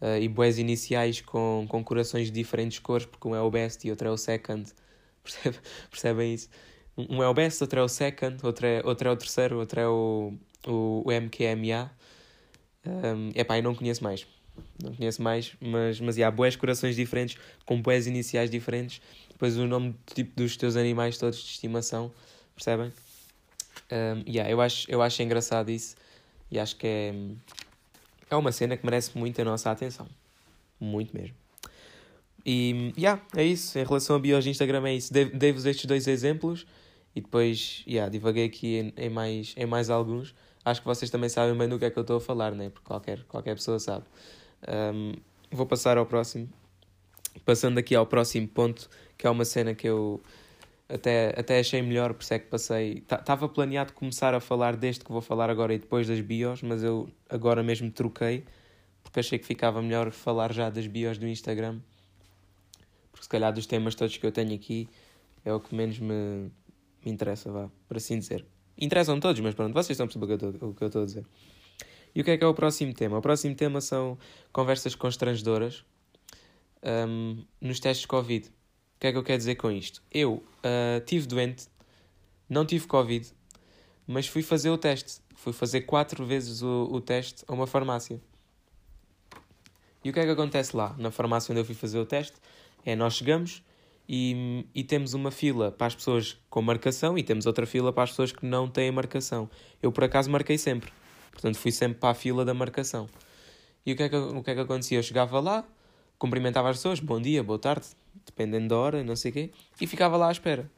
uh, 0.00 0.18
e 0.20 0.28
boés 0.28 0.58
iniciais 0.58 1.20
com, 1.20 1.66
com 1.68 1.82
corações 1.82 2.26
de 2.26 2.32
diferentes 2.32 2.78
cores, 2.78 3.06
porque 3.06 3.26
um 3.26 3.34
é 3.34 3.40
o 3.40 3.50
best 3.50 3.86
e 3.86 3.90
outro 3.90 4.08
é 4.08 4.10
o 4.10 4.16
second. 4.16 4.70
Percebe, 5.24 5.58
percebem 5.90 6.34
isso? 6.34 6.50
Um 6.96 7.22
é 7.22 7.28
o 7.28 7.32
best, 7.32 7.62
outro 7.62 7.80
é 7.80 7.82
o 7.82 7.88
second, 7.88 8.44
outro 8.44 8.66
é, 8.66 8.82
outro 8.84 9.08
é 9.08 9.10
o 9.10 9.16
terceiro, 9.16 9.58
outro 9.58 9.80
é 9.80 9.88
o, 9.88 10.34
o, 10.66 11.02
o 11.06 11.10
MQMA. 11.10 11.90
Um, 12.86 13.30
epá, 13.34 13.56
eu 13.56 13.62
não 13.62 13.74
conheço 13.74 14.04
mais 14.04 14.26
não 14.82 14.94
conheço 14.94 15.22
mais, 15.22 15.52
mas, 15.60 16.00
mas 16.00 16.18
há 16.18 16.30
boés 16.30 16.56
corações 16.56 16.96
diferentes, 16.96 17.38
com 17.64 17.80
boés 17.80 18.06
iniciais 18.06 18.50
diferentes, 18.50 19.00
depois 19.30 19.56
o 19.56 19.66
nome 19.66 19.94
tipo 20.14 20.36
dos 20.36 20.56
teus 20.56 20.76
animais 20.76 21.18
todos 21.18 21.38
de 21.38 21.50
estimação, 21.50 22.12
percebem? 22.54 22.92
Um, 23.90 24.30
yeah, 24.30 24.50
eu, 24.50 24.60
acho, 24.60 24.90
eu 24.90 25.02
acho 25.02 25.22
engraçado 25.22 25.70
isso 25.70 25.96
e 26.50 26.58
acho 26.58 26.76
que 26.76 26.86
é, 26.86 27.14
é 28.30 28.36
uma 28.36 28.52
cena 28.52 28.76
que 28.76 28.84
merece 28.84 29.16
muito 29.16 29.40
a 29.40 29.44
nossa 29.44 29.70
atenção. 29.70 30.06
Muito 30.80 31.16
mesmo. 31.16 31.34
E 32.44 32.92
yeah, 32.96 33.20
é 33.34 33.42
isso. 33.44 33.78
Em 33.78 33.84
relação 33.84 34.16
a 34.16 34.18
bios 34.18 34.44
de 34.44 34.50
Instagram 34.50 34.86
é 34.86 34.94
isso. 34.94 35.12
Dei-vos 35.12 35.64
estes 35.64 35.86
dois 35.86 36.06
exemplos 36.06 36.66
e 37.14 37.20
depois 37.20 37.82
yeah, 37.86 38.10
divaguei 38.10 38.46
aqui 38.46 38.76
em, 38.76 38.92
em, 38.96 39.08
mais, 39.08 39.54
em 39.56 39.66
mais 39.66 39.90
alguns. 39.90 40.34
Acho 40.64 40.80
que 40.80 40.86
vocês 40.86 41.10
também 41.10 41.28
sabem 41.28 41.56
bem 41.56 41.68
do 41.68 41.78
que 41.78 41.84
é 41.84 41.90
que 41.90 41.98
eu 41.98 42.02
estou 42.02 42.16
a 42.16 42.20
falar, 42.20 42.52
né? 42.52 42.70
porque 42.70 42.86
qualquer, 42.86 43.22
qualquer 43.24 43.54
pessoa 43.54 43.78
sabe. 43.78 44.04
Um, 44.68 45.12
vou 45.50 45.66
passar 45.66 45.98
ao 45.98 46.06
próximo. 46.06 46.48
Passando 47.44 47.78
aqui 47.78 47.94
ao 47.94 48.06
próximo 48.06 48.48
ponto, 48.48 48.88
que 49.18 49.26
é 49.26 49.30
uma 49.30 49.44
cena 49.44 49.74
que 49.74 49.88
eu 49.88 50.20
até, 50.88 51.34
até 51.38 51.58
achei 51.58 51.82
melhor, 51.82 52.14
por 52.14 52.22
isso 52.22 52.34
é 52.34 52.38
que 52.38 52.46
passei. 52.46 53.02
Estava 53.10 53.48
planeado 53.48 53.92
começar 53.92 54.34
a 54.34 54.40
falar 54.40 54.76
deste 54.76 55.04
que 55.04 55.10
vou 55.10 55.20
falar 55.20 55.50
agora 55.50 55.74
e 55.74 55.78
depois 55.78 56.06
das 56.06 56.20
bios, 56.20 56.62
mas 56.62 56.82
eu 56.82 57.08
agora 57.28 57.62
mesmo 57.62 57.90
troquei, 57.90 58.44
porque 59.02 59.20
achei 59.20 59.38
que 59.38 59.46
ficava 59.46 59.82
melhor 59.82 60.10
falar 60.10 60.52
já 60.52 60.70
das 60.70 60.86
bios 60.86 61.18
do 61.18 61.26
Instagram. 61.26 61.80
Porque 63.10 63.24
se 63.24 63.28
calhar 63.28 63.52
dos 63.52 63.66
temas 63.66 63.94
todos 63.94 64.16
que 64.16 64.26
eu 64.26 64.32
tenho 64.32 64.54
aqui 64.54 64.88
é 65.44 65.52
o 65.52 65.60
que 65.60 65.74
menos 65.74 65.98
me, 65.98 66.50
me 67.04 67.12
interessa, 67.12 67.50
vá, 67.50 67.68
por 67.88 67.96
assim 67.96 68.18
dizer. 68.18 68.44
Interessam 68.76 69.20
todos, 69.20 69.40
mas 69.40 69.54
pronto, 69.54 69.72
vocês 69.72 69.90
estão 69.90 70.04
a 70.04 70.08
perceber 70.08 70.64
o 70.64 70.74
que 70.74 70.82
eu 70.82 70.86
estou 70.88 71.02
a 71.02 71.06
dizer. 71.06 71.24
E 72.14 72.20
o 72.20 72.24
que 72.24 72.30
é 72.30 72.38
que 72.38 72.44
é 72.44 72.46
o 72.46 72.54
próximo 72.54 72.94
tema? 72.94 73.18
O 73.18 73.22
próximo 73.22 73.54
tema 73.54 73.80
são 73.80 74.16
conversas 74.52 74.94
constrangedoras 74.94 75.84
um, 77.08 77.44
nos 77.60 77.80
testes 77.80 78.06
Covid. 78.06 78.48
O 78.48 79.00
que 79.00 79.08
é 79.08 79.12
que 79.12 79.18
eu 79.18 79.22
quero 79.24 79.38
dizer 79.38 79.56
com 79.56 79.70
isto? 79.70 80.02
Eu 80.12 80.34
uh, 80.34 81.04
tive 81.04 81.26
doente, 81.26 81.66
não 82.48 82.64
tive 82.64 82.86
Covid, 82.86 83.26
mas 84.06 84.28
fui 84.28 84.42
fazer 84.42 84.70
o 84.70 84.78
teste. 84.78 85.20
Fui 85.34 85.52
fazer 85.52 85.82
quatro 85.82 86.24
vezes 86.24 86.62
o, 86.62 86.88
o 86.90 87.00
teste 87.00 87.44
a 87.48 87.52
uma 87.52 87.66
farmácia. 87.66 88.20
E 90.04 90.10
o 90.10 90.12
que 90.12 90.20
é 90.20 90.24
que 90.24 90.30
acontece 90.30 90.76
lá, 90.76 90.94
na 90.98 91.10
farmácia 91.10 91.50
onde 91.50 91.60
eu 91.60 91.64
fui 91.64 91.74
fazer 91.74 91.98
o 91.98 92.06
teste? 92.06 92.36
É 92.84 92.94
nós 92.94 93.14
chegamos 93.14 93.62
e, 94.08 94.66
e 94.74 94.84
temos 94.84 95.14
uma 95.14 95.30
fila 95.30 95.72
para 95.72 95.86
as 95.86 95.94
pessoas 95.94 96.38
com 96.48 96.62
marcação 96.62 97.18
e 97.18 97.22
temos 97.22 97.46
outra 97.46 97.66
fila 97.66 97.92
para 97.92 98.04
as 98.04 98.10
pessoas 98.10 98.30
que 98.30 98.46
não 98.46 98.68
têm 98.68 98.90
marcação. 98.92 99.50
Eu, 99.82 99.90
por 99.90 100.04
acaso, 100.04 100.30
marquei 100.30 100.58
sempre. 100.58 100.92
Portanto, 101.34 101.58
fui 101.58 101.72
sempre 101.72 101.98
para 101.98 102.10
a 102.10 102.14
fila 102.14 102.44
da 102.44 102.54
marcação. 102.54 103.08
E 103.84 103.92
o 103.92 103.96
que 103.96 104.04
é 104.04 104.08
que, 104.08 104.16
o 104.16 104.42
que, 104.42 104.50
é 104.50 104.54
que 104.54 104.60
acontecia? 104.60 104.98
Eu 104.98 105.02
chegava 105.02 105.38
lá, 105.40 105.64
cumprimentava 106.16 106.70
as 106.70 106.76
pessoas, 106.78 107.00
bom 107.00 107.20
dia, 107.20 107.42
boa 107.42 107.58
tarde, 107.58 107.86
dependendo 108.24 108.68
da 108.68 108.76
hora, 108.78 109.04
não 109.04 109.16
sei 109.16 109.30
o 109.30 109.34
quê, 109.34 109.50
e 109.78 109.86
ficava 109.86 110.16
lá 110.16 110.28
à 110.28 110.32
espera. 110.32 110.70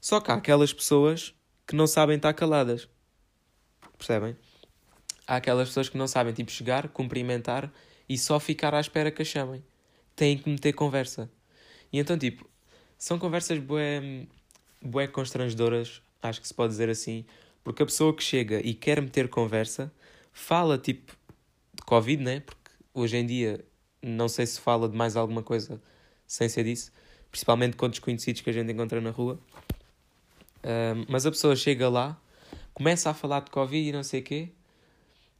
Só 0.00 0.20
que 0.20 0.30
há 0.30 0.34
aquelas 0.34 0.72
pessoas 0.72 1.34
que 1.66 1.74
não 1.74 1.86
sabem 1.86 2.16
estar 2.16 2.34
caladas. 2.34 2.88
Percebem? 3.96 4.36
Há 5.26 5.36
aquelas 5.36 5.68
pessoas 5.68 5.88
que 5.88 5.96
não 5.96 6.06
sabem, 6.06 6.34
tipo, 6.34 6.50
chegar, 6.50 6.88
cumprimentar 6.88 7.72
e 8.08 8.18
só 8.18 8.40
ficar 8.40 8.74
à 8.74 8.80
espera 8.80 9.10
que 9.10 9.22
a 9.22 9.24
chamem. 9.24 9.64
Têm 10.16 10.36
que 10.36 10.50
meter 10.50 10.72
conversa. 10.72 11.30
E 11.92 11.98
então, 11.98 12.18
tipo, 12.18 12.50
são 12.98 13.18
conversas 13.18 13.58
bué, 13.58 14.26
bué 14.82 15.06
constrangedoras, 15.06 16.02
acho 16.22 16.40
que 16.40 16.48
se 16.48 16.52
pode 16.52 16.72
dizer 16.72 16.90
assim, 16.90 17.24
porque 17.62 17.82
a 17.82 17.86
pessoa 17.86 18.14
que 18.14 18.22
chega 18.22 18.60
e 18.66 18.74
quer 18.74 19.00
meter 19.00 19.28
conversa 19.28 19.92
fala 20.32 20.78
tipo 20.78 21.12
de 21.74 21.82
Covid, 21.84 22.22
né? 22.22 22.40
Porque 22.40 22.70
hoje 22.94 23.16
em 23.16 23.26
dia 23.26 23.64
não 24.02 24.28
sei 24.28 24.46
se 24.46 24.60
fala 24.60 24.88
de 24.88 24.96
mais 24.96 25.16
alguma 25.16 25.42
coisa 25.42 25.80
sem 26.26 26.48
ser 26.48 26.64
disso, 26.64 26.92
principalmente 27.30 27.76
com 27.76 27.88
desconhecidos 27.88 28.40
que 28.40 28.50
a 28.50 28.52
gente 28.52 28.72
encontra 28.72 29.00
na 29.00 29.10
rua. 29.10 29.38
Um, 30.64 31.06
mas 31.08 31.26
a 31.26 31.30
pessoa 31.30 31.56
chega 31.56 31.88
lá, 31.88 32.20
começa 32.72 33.10
a 33.10 33.14
falar 33.14 33.40
de 33.40 33.50
Covid 33.50 33.88
e 33.88 33.92
não 33.92 34.02
sei 34.02 34.20
o 34.20 34.22
quê, 34.22 34.48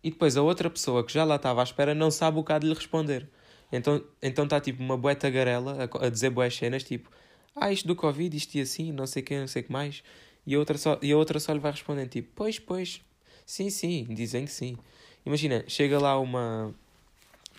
e 0.03 0.11
depois 0.11 0.37
a 0.37 0.43
outra 0.43 0.71
pessoa 0.71 1.05
que 1.05 1.13
já 1.13 1.25
lá 1.25 1.37
estava 1.37 1.61
à 1.61 1.65
espera 1.65 1.95
não 1.95 2.11
sabe 2.11 2.39
o 2.39 2.45
que 2.45 2.53
há 2.53 2.59
de 2.59 2.67
lhe 2.67 2.75
responder. 2.75 3.29
Então 3.71 4.03
então 4.23 4.45
está 4.45 4.61
tipo 4.61 4.83
uma 4.83 4.97
bué 4.97 5.15
tagarela 5.15 5.77
a, 5.85 6.07
a 6.07 6.11
dizer 6.11 6.31
boas 6.31 6.55
cenas, 6.57 6.83
tipo, 6.83 7.11
ah, 7.55 7.73
isto 7.73 7.87
do 7.87 7.95
Covid, 7.95 8.35
isto 8.37 8.55
e 8.57 8.61
assim, 8.61 8.93
não 8.93 9.07
sei 9.07 9.23
o 9.23 9.25
que, 9.25 9.39
não 9.39 9.47
sei 9.47 9.63
o 9.63 9.65
que 9.67 9.73
mais. 9.73 10.03
E 10.47 10.55
a 10.55 10.59
outra 10.59 10.79
só, 10.79 10.99
e 11.03 11.13
a 11.13 11.17
outra 11.17 11.39
só 11.39 11.53
lhe 11.53 11.59
vai 11.59 11.73
responder 11.73 12.09
tipo, 12.09 12.31
pois, 12.35 12.59
pois, 12.59 13.03
sim, 13.45 13.71
sim, 13.71 14.07
dizem 14.11 14.45
que 14.45 14.53
sim. 14.53 14.77
Imagina, 15.25 15.65
chega 15.69 15.99
lá 15.99 16.19
uma, 16.19 16.75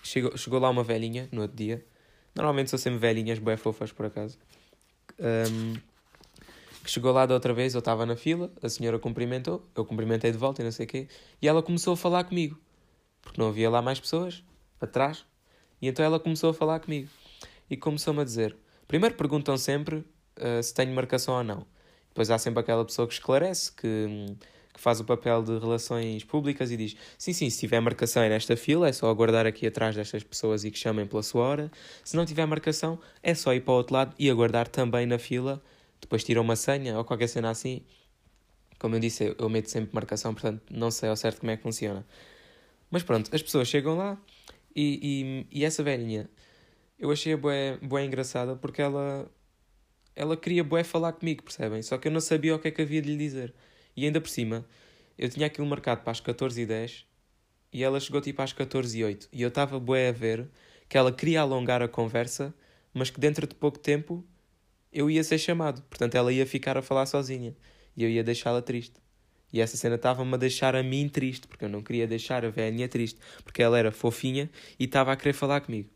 chegou, 0.03 0.35
chegou 0.37 0.59
lá 0.59 0.69
uma 0.69 0.83
velhinha 0.83 1.29
no 1.31 1.41
outro 1.41 1.55
dia. 1.57 1.85
Normalmente 2.35 2.69
são 2.69 2.79
sempre 2.79 2.99
velhinhas, 2.99 3.39
bué 3.39 3.57
fofas 3.57 3.91
por 3.91 4.05
acaso. 4.05 4.37
Um, 5.19 5.75
que 6.83 6.89
chegou 6.89 7.11
lá 7.11 7.25
da 7.25 7.33
outra 7.33 7.53
vez, 7.53 7.73
eu 7.73 7.79
estava 7.79 8.05
na 8.05 8.15
fila, 8.15 8.51
a 8.61 8.67
senhora 8.67 8.97
cumprimentou, 8.97 9.65
eu 9.75 9.85
cumprimentei 9.85 10.31
de 10.31 10.37
volta 10.37 10.61
e 10.61 10.65
não 10.65 10.71
sei 10.71 10.85
o 10.85 10.89
quê, 10.89 11.07
e 11.41 11.47
ela 11.47 11.61
começou 11.61 11.93
a 11.93 11.97
falar 11.97 12.23
comigo, 12.23 12.59
porque 13.21 13.39
não 13.39 13.49
havia 13.49 13.69
lá 13.69 13.81
mais 13.81 13.99
pessoas, 13.99 14.43
atrás, 14.79 15.25
e 15.81 15.87
então 15.87 16.03
ela 16.03 16.19
começou 16.19 16.49
a 16.49 16.53
falar 16.53 16.79
comigo, 16.79 17.07
e 17.69 17.77
começou-me 17.77 18.21
a 18.21 18.23
dizer, 18.23 18.55
primeiro 18.87 19.15
perguntam 19.15 19.55
sempre 19.57 19.97
uh, 19.97 20.63
se 20.63 20.73
tenho 20.73 20.93
marcação 20.93 21.35
ou 21.35 21.43
não, 21.43 21.67
depois 22.11 22.29
há 22.29 22.37
sempre 22.37 22.59
aquela 22.59 22.83
pessoa 22.83 23.07
que 23.07 23.13
esclarece, 23.13 23.71
que, 23.71 24.35
que 24.73 24.79
faz 24.79 24.99
o 24.99 25.05
papel 25.05 25.41
de 25.41 25.57
relações 25.57 26.25
públicas 26.25 26.69
e 26.69 26.75
diz, 26.75 26.95
sim, 27.17 27.31
sim, 27.31 27.49
se 27.49 27.59
tiver 27.59 27.79
marcação 27.79 28.21
é 28.21 28.27
nesta 28.27 28.57
fila, 28.57 28.89
é 28.89 28.91
só 28.91 29.09
aguardar 29.09 29.47
aqui 29.47 29.65
atrás 29.65 29.95
destas 29.95 30.21
pessoas 30.21 30.65
e 30.65 30.71
que 30.71 30.77
chamem 30.77 31.07
pela 31.07 31.23
sua 31.23 31.43
hora, 31.43 31.71
se 32.03 32.17
não 32.17 32.25
tiver 32.25 32.45
marcação, 32.45 32.99
é 33.23 33.33
só 33.33 33.53
ir 33.53 33.61
para 33.61 33.73
o 33.73 33.77
outro 33.77 33.95
lado 33.95 34.13
e 34.19 34.29
aguardar 34.29 34.67
também 34.67 35.05
na 35.05 35.17
fila, 35.17 35.61
depois 36.01 36.23
tira 36.23 36.41
uma 36.41 36.57
senha 36.57 36.97
ou 36.97 37.05
qualquer 37.05 37.27
cena 37.27 37.49
assim. 37.49 37.81
Como 38.77 38.95
eu 38.95 38.99
disse, 38.99 39.33
eu, 39.37 39.49
meto 39.49 39.69
sempre 39.69 39.91
marcação, 39.93 40.33
portanto 40.33 40.61
não 40.69 40.91
sei 40.91 41.09
ao 41.09 41.15
certo 41.15 41.39
como 41.39 41.51
é 41.51 41.57
que 41.57 41.63
funciona. 41.63 42.05
Mas 42.89 43.03
pronto, 43.03 43.33
as 43.33 43.41
pessoas 43.41 43.69
chegam 43.69 43.95
lá 43.95 44.17
e, 44.75 45.47
e, 45.51 45.59
e 45.59 45.65
essa 45.65 45.81
velhinha 45.81 46.29
eu 47.01 47.11
achei 47.11 47.33
a 47.33 47.37
bué 47.37 48.05
engraçada 48.05 48.55
porque 48.55 48.81
ela, 48.81 49.29
ela 50.15 50.37
queria 50.37 50.63
bué 50.63 50.83
falar 50.83 51.13
comigo, 51.13 51.43
percebem? 51.43 51.81
Só 51.81 51.97
que 51.97 52.07
eu 52.07 52.11
não 52.11 52.19
sabia 52.19 52.55
o 52.55 52.59
que 52.59 52.67
é 52.67 52.71
que 52.71 52.81
havia 52.81 53.01
de 53.01 53.09
lhe 53.11 53.17
dizer. 53.17 53.53
E 53.95 54.05
ainda 54.05 54.21
por 54.21 54.29
cima, 54.29 54.65
eu 55.17 55.29
tinha 55.29 55.47
aquilo 55.47 55.67
marcado 55.67 56.01
para 56.01 56.11
as 56.11 56.21
14h10 56.21 57.05
e 57.73 57.83
ela 57.83 57.99
chegou 57.99 58.19
tipo 58.21 58.41
às 58.41 58.53
14h08 58.53 59.27
e 59.31 59.41
eu 59.41 59.49
estava 59.49 59.79
bué 59.79 60.09
a 60.09 60.11
ver 60.11 60.49
que 60.89 60.97
ela 60.97 61.11
queria 61.11 61.41
alongar 61.41 61.81
a 61.81 61.87
conversa, 61.87 62.53
mas 62.93 63.09
que 63.09 63.19
dentro 63.19 63.47
de 63.47 63.55
pouco 63.55 63.79
tempo 63.79 64.25
eu 64.91 65.09
ia 65.09 65.23
ser 65.23 65.37
chamado. 65.37 65.81
Portanto, 65.83 66.15
ela 66.15 66.33
ia 66.33 66.45
ficar 66.45 66.77
a 66.77 66.81
falar 66.81 67.05
sozinha. 67.05 67.55
E 67.95 68.03
eu 68.03 68.09
ia 68.09 68.23
deixá-la 68.23 68.61
triste. 68.61 68.95
E 69.53 69.59
essa 69.59 69.75
cena 69.77 69.95
estava-me 69.95 70.33
a 70.33 70.37
deixar 70.37 70.75
a 70.75 70.83
mim 70.83 71.09
triste, 71.09 71.47
porque 71.47 71.65
eu 71.65 71.69
não 71.69 71.81
queria 71.81 72.07
deixar 72.07 72.45
a 72.45 72.49
velhinha 72.49 72.87
triste, 72.87 73.19
porque 73.43 73.61
ela 73.61 73.77
era 73.77 73.91
fofinha 73.91 74.49
e 74.79 74.85
estava 74.85 75.11
a 75.11 75.15
querer 75.15 75.33
falar 75.33 75.61
comigo. 75.61 75.89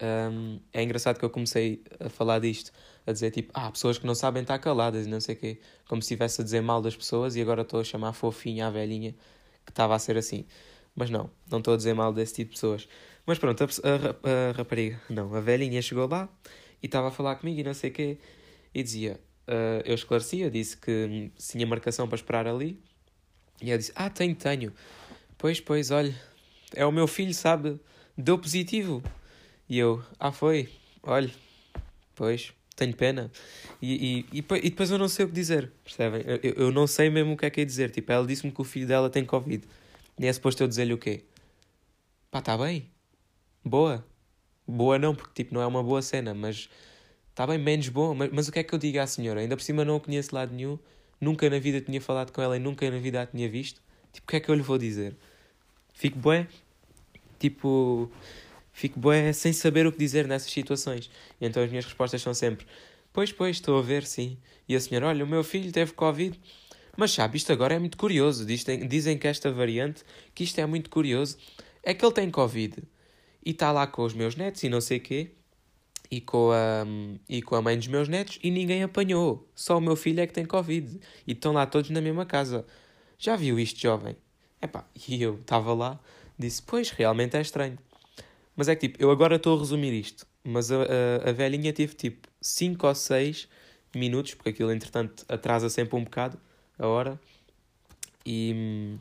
Um, 0.00 0.60
é 0.72 0.82
engraçado 0.82 1.18
que 1.18 1.24
eu 1.24 1.30
comecei 1.30 1.82
a 1.98 2.08
falar 2.08 2.38
disto, 2.38 2.72
a 3.06 3.12
dizer 3.12 3.30
tipo, 3.30 3.50
ah, 3.54 3.70
pessoas 3.70 3.98
que 3.98 4.06
não 4.06 4.14
sabem 4.14 4.42
estar 4.42 4.58
caladas 4.58 5.06
e 5.06 5.08
não 5.08 5.20
sei 5.20 5.34
o 5.34 5.38
quê, 5.38 5.60
como 5.88 6.00
se 6.00 6.06
estivesse 6.06 6.40
a 6.40 6.44
dizer 6.44 6.60
mal 6.60 6.80
das 6.80 6.96
pessoas 6.96 7.34
e 7.34 7.42
agora 7.42 7.62
estou 7.62 7.80
a 7.80 7.84
chamar 7.84 8.12
fofinha 8.12 8.68
a 8.68 8.70
velhinha 8.70 9.14
que 9.64 9.72
estava 9.72 9.94
a 9.94 9.98
ser 9.98 10.16
assim. 10.16 10.46
Mas 10.94 11.10
não, 11.10 11.30
não 11.50 11.58
estou 11.58 11.74
a 11.74 11.76
dizer 11.76 11.94
mal 11.94 12.12
desse 12.12 12.34
tipo 12.34 12.50
de 12.50 12.56
pessoas. 12.56 12.88
Mas 13.26 13.38
pronto, 13.38 13.62
a, 13.62 13.66
a, 13.66 14.50
a 14.50 14.52
rapariga, 14.52 15.00
não, 15.10 15.34
a 15.34 15.40
velhinha 15.40 15.82
chegou 15.82 16.08
lá 16.08 16.28
e 16.82 16.86
estava 16.86 17.08
a 17.08 17.10
falar 17.10 17.36
comigo 17.36 17.60
e 17.60 17.62
não 17.62 17.74
sei 17.74 17.90
o 17.90 17.92
quê, 17.92 18.18
e 18.74 18.82
dizia, 18.82 19.20
uh, 19.48 19.82
eu 19.84 19.94
esclarecia, 19.94 20.50
disse 20.50 20.76
que 20.76 21.30
tinha 21.36 21.66
marcação 21.66 22.08
para 22.08 22.16
esperar 22.16 22.46
ali, 22.46 22.80
e 23.60 23.70
ela 23.70 23.78
disse, 23.78 23.92
ah, 23.94 24.08
tenho, 24.08 24.34
tenho. 24.34 24.72
Pois, 25.36 25.60
pois, 25.60 25.90
olha, 25.90 26.14
é 26.74 26.86
o 26.86 26.92
meu 26.92 27.06
filho, 27.06 27.34
sabe, 27.34 27.78
deu 28.16 28.38
positivo. 28.38 29.02
E 29.68 29.78
eu, 29.78 30.02
ah, 30.18 30.32
foi, 30.32 30.68
olha, 31.02 31.30
pois, 32.14 32.52
tenho 32.74 32.94
pena. 32.94 33.30
E, 33.82 34.26
e, 34.32 34.38
e, 34.38 34.38
e 34.38 34.70
depois 34.70 34.90
eu 34.90 34.98
não 34.98 35.08
sei 35.08 35.24
o 35.24 35.28
que 35.28 35.34
dizer, 35.34 35.70
percebem? 35.84 36.22
Eu, 36.24 36.54
eu 36.54 36.72
não 36.72 36.86
sei 36.86 37.10
mesmo 37.10 37.34
o 37.34 37.36
que 37.36 37.44
é 37.44 37.50
que 37.50 37.60
é 37.60 37.64
dizer. 37.64 37.90
Tipo, 37.90 38.12
ela 38.12 38.26
disse-me 38.26 38.52
que 38.52 38.60
o 38.60 38.64
filho 38.64 38.86
dela 38.86 39.10
tem 39.10 39.24
Covid. 39.24 39.66
E 40.18 40.26
é 40.26 40.32
suposto 40.32 40.62
eu 40.62 40.68
dizer-lhe 40.68 40.94
o 40.94 40.98
quê? 40.98 41.24
Pá, 42.30 42.38
está 42.38 42.56
bem. 42.56 42.88
Boa. 43.64 44.04
Boa 44.66 44.98
não, 44.98 45.14
porque 45.14 45.42
tipo, 45.42 45.54
não 45.54 45.62
é 45.62 45.66
uma 45.66 45.82
boa 45.82 46.02
cena, 46.02 46.34
mas 46.34 46.68
está 47.30 47.46
bem 47.46 47.58
menos 47.58 47.88
bom. 47.88 48.14
Mas, 48.14 48.30
mas 48.32 48.48
o 48.48 48.52
que 48.52 48.58
é 48.58 48.62
que 48.62 48.74
eu 48.74 48.78
digo 48.78 48.98
à 49.00 49.06
senhora? 49.06 49.40
Ainda 49.40 49.56
por 49.56 49.62
cima 49.62 49.84
não 49.84 49.96
a 49.96 50.00
conheço 50.00 50.34
lado 50.34 50.54
nenhum, 50.54 50.78
nunca 51.20 51.48
na 51.50 51.58
vida 51.58 51.80
tinha 51.80 52.00
falado 52.00 52.32
com 52.32 52.40
ela 52.40 52.56
e 52.56 52.60
nunca 52.60 52.90
na 52.90 52.98
vida 52.98 53.22
a 53.22 53.26
tinha 53.26 53.48
visto. 53.48 53.82
Tipo, 54.12 54.26
o 54.26 54.30
que 54.30 54.36
é 54.36 54.40
que 54.40 54.48
eu 54.50 54.54
lhe 54.54 54.62
vou 54.62 54.78
dizer? 54.78 55.16
Fico 55.94 56.18
bué, 56.18 56.46
tipo, 57.38 58.10
fico 58.78 58.98
bué 59.00 59.32
sem 59.32 59.52
saber 59.52 59.86
o 59.86 59.92
que 59.92 59.98
dizer 59.98 60.28
nessas 60.28 60.52
situações. 60.52 61.10
E 61.40 61.46
então 61.46 61.62
as 61.62 61.68
minhas 61.68 61.84
respostas 61.84 62.22
são 62.22 62.32
sempre, 62.32 62.64
pois, 63.12 63.32
pois, 63.32 63.56
estou 63.56 63.76
a 63.76 63.82
ver, 63.82 64.06
sim. 64.06 64.38
E 64.68 64.76
a 64.76 64.80
senhora, 64.80 65.08
olha, 65.08 65.24
o 65.24 65.28
meu 65.28 65.42
filho 65.42 65.72
teve 65.72 65.92
Covid. 65.92 66.38
Mas 66.96 67.10
sabe, 67.12 67.36
isto 67.36 67.52
agora 67.52 67.74
é 67.74 67.78
muito 67.78 67.96
curioso. 67.96 68.46
Dizem, 68.46 68.86
dizem 68.86 69.18
que 69.18 69.26
esta 69.26 69.50
variante, 69.50 70.04
que 70.34 70.44
isto 70.44 70.60
é 70.60 70.66
muito 70.66 70.90
curioso, 70.90 71.36
é 71.82 71.92
que 71.92 72.04
ele 72.04 72.12
tem 72.12 72.30
Covid 72.30 72.82
e 73.44 73.50
está 73.50 73.72
lá 73.72 73.86
com 73.86 74.04
os 74.04 74.14
meus 74.14 74.36
netos 74.36 74.62
e 74.62 74.68
não 74.68 74.80
sei 74.80 75.00
quê, 75.00 75.32
e 76.10 76.20
com, 76.20 76.50
a, 76.52 76.86
e 77.28 77.42
com 77.42 77.56
a 77.56 77.62
mãe 77.62 77.76
dos 77.76 77.88
meus 77.88 78.08
netos, 78.08 78.38
e 78.42 78.50
ninguém 78.50 78.82
apanhou. 78.82 79.48
Só 79.54 79.78
o 79.78 79.80
meu 79.80 79.96
filho 79.96 80.20
é 80.20 80.26
que 80.26 80.32
tem 80.32 80.44
Covid. 80.44 81.00
E 81.26 81.32
estão 81.32 81.52
lá 81.52 81.66
todos 81.66 81.90
na 81.90 82.00
mesma 82.00 82.24
casa. 82.24 82.64
Já 83.18 83.36
viu 83.36 83.58
isto, 83.58 83.80
jovem? 83.80 84.16
Epá, 84.62 84.86
e 85.08 85.22
eu 85.22 85.34
estava 85.34 85.74
lá, 85.74 86.00
disse, 86.38 86.62
pois, 86.62 86.90
realmente 86.90 87.36
é 87.36 87.40
estranho. 87.40 87.78
Mas 88.58 88.66
é 88.66 88.74
que 88.74 88.88
tipo, 88.88 89.00
eu 89.00 89.08
agora 89.12 89.36
estou 89.36 89.56
a 89.56 89.60
resumir 89.60 89.92
isto, 89.92 90.26
mas 90.42 90.72
a, 90.72 90.78
a, 90.82 91.30
a 91.30 91.32
velhinha 91.32 91.72
teve 91.72 91.94
tipo 91.94 92.26
5 92.40 92.88
ou 92.88 92.92
6 92.92 93.48
minutos, 93.94 94.34
porque 94.34 94.48
aquilo 94.48 94.72
entretanto 94.72 95.24
atrasa 95.28 95.70
sempre 95.70 95.94
um 95.94 96.02
bocado 96.02 96.36
a 96.76 96.88
hora, 96.88 97.20
e, 98.26 98.96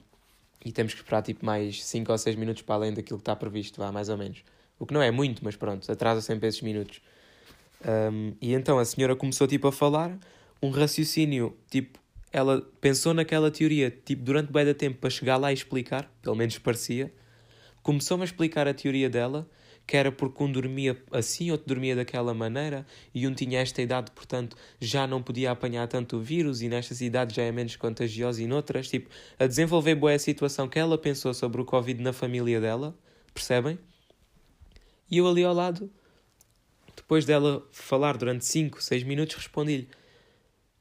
e 0.64 0.72
temos 0.72 0.94
que 0.94 1.00
esperar 1.00 1.24
tipo 1.24 1.44
mais 1.44 1.84
5 1.84 2.12
ou 2.12 2.18
6 2.20 2.36
minutos 2.36 2.62
para 2.62 2.76
além 2.76 2.94
daquilo 2.94 3.18
que 3.18 3.24
está 3.24 3.36
previsto, 3.36 3.80
vá, 3.80 3.92
mais 3.92 4.10
ou 4.10 4.18
menos. 4.18 4.44
O 4.78 4.86
que 4.86 4.94
não 4.94 5.02
é 5.02 5.10
muito, 5.10 5.44
mas 5.44 5.56
pronto, 5.56 5.92
atrasa 5.92 6.22
sempre 6.22 6.48
esses 6.48 6.62
minutos. 6.62 7.02
Um, 7.84 8.36
e 8.40 8.54
então 8.54 8.78
a 8.78 8.86
senhora 8.86 9.16
começou 9.16 9.48
tipo 9.48 9.68
a 9.68 9.72
falar, 9.72 10.16
um 10.62 10.70
raciocínio, 10.70 11.58
tipo, 11.68 11.98
ela 12.32 12.62
pensou 12.80 13.12
naquela 13.12 13.50
teoria, 13.50 13.90
tipo, 13.90 14.22
durante 14.22 14.54
bem 14.54 14.64
da 14.64 14.76
tempo 14.76 15.00
para 15.00 15.10
chegar 15.10 15.38
lá 15.38 15.50
e 15.50 15.56
explicar, 15.56 16.08
pelo 16.22 16.36
menos 16.36 16.60
parecia. 16.60 17.12
Começou-me 17.88 18.24
a 18.24 18.25
explicar 18.25 18.67
a 18.67 18.74
teoria 18.74 19.10
dela, 19.10 19.50
que 19.88 19.96
era 19.96 20.12
porque 20.12 20.44
um 20.44 20.51
dormia 20.51 21.01
assim, 21.10 21.51
outro 21.51 21.67
dormia 21.67 21.96
daquela 21.96 22.34
maneira, 22.34 22.86
e 23.15 23.25
um 23.25 23.34
tinha 23.34 23.62
esta 23.62 23.82
idade, 23.82 24.12
portanto, 24.12 24.58
já 24.77 25.08
não 25.08 25.24
podia 25.24 25.51
apanhar 25.51 25.88
tanto 25.88 26.17
o 26.17 26.22
vírus, 26.22 26.62
e 26.62 26.67
nestas 26.67 27.00
idades 27.00 27.34
já 27.34 27.44
é 27.44 27.51
menos 27.53 27.77
contagioso, 27.77 28.41
e 28.41 28.46
noutras, 28.46 28.89
tipo, 28.89 29.10
a 29.39 29.48
desenvolver 29.48 29.96
boa 29.96 30.12
a 30.12 30.20
situação 30.20 30.67
que 30.67 30.77
ela 30.77 30.98
pensou 30.98 31.34
sobre 31.34 31.62
o 31.62 31.63
Covid 31.63 32.03
na 32.03 32.12
família 32.12 32.60
dela, 32.60 32.94
percebem? 33.34 33.79
E 35.10 35.20
eu 35.20 35.25
ali 35.25 35.46
ao 35.46 35.53
lado, 35.53 35.89
depois 36.94 37.24
dela 37.24 37.65
falar 37.72 38.17
durante 38.17 38.44
5, 38.44 38.84
6 38.84 39.03
minutos, 39.03 39.38
respondi-lhe: 39.38 39.88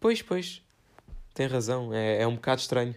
Pois, 0.01 0.23
pois, 0.23 0.61
tem 1.35 1.47
razão, 1.47 1.95
é, 1.95 2.23
é 2.23 2.27
um 2.27 2.35
bocado 2.35 2.63
estranho. 2.63 2.97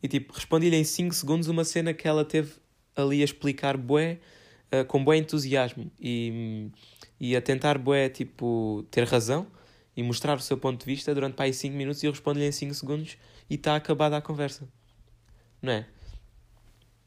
E 0.00 0.06
tipo, 0.06 0.32
respondi-lhe 0.32 0.76
em 0.76 0.84
5 0.84 1.12
segundos 1.12 1.48
uma 1.48 1.64
cena 1.64 1.92
que 1.92 2.06
ela 2.06 2.24
teve 2.24 2.62
ali 2.96 3.22
a 3.22 3.24
explicar 3.24 3.76
bué 3.76 4.18
uh, 4.72 4.84
com 4.86 5.04
bué 5.04 5.16
entusiasmo 5.16 5.90
e, 6.00 6.70
e 7.18 7.36
a 7.36 7.42
tentar 7.42 7.78
bué, 7.78 8.08
tipo, 8.08 8.84
ter 8.90 9.04
razão 9.04 9.46
e 9.96 10.02
mostrar 10.02 10.36
o 10.36 10.40
seu 10.40 10.56
ponto 10.56 10.80
de 10.80 10.86
vista 10.86 11.14
durante 11.14 11.34
para 11.34 11.44
aí 11.46 11.54
5 11.54 11.76
minutos 11.76 12.02
e 12.02 12.06
eu 12.06 12.12
respondo-lhe 12.12 12.46
em 12.46 12.52
5 12.52 12.74
segundos 12.74 13.16
e 13.48 13.54
está 13.54 13.76
acabada 13.76 14.16
a 14.16 14.22
conversa. 14.22 14.68
Não 15.62 15.72
é? 15.72 15.86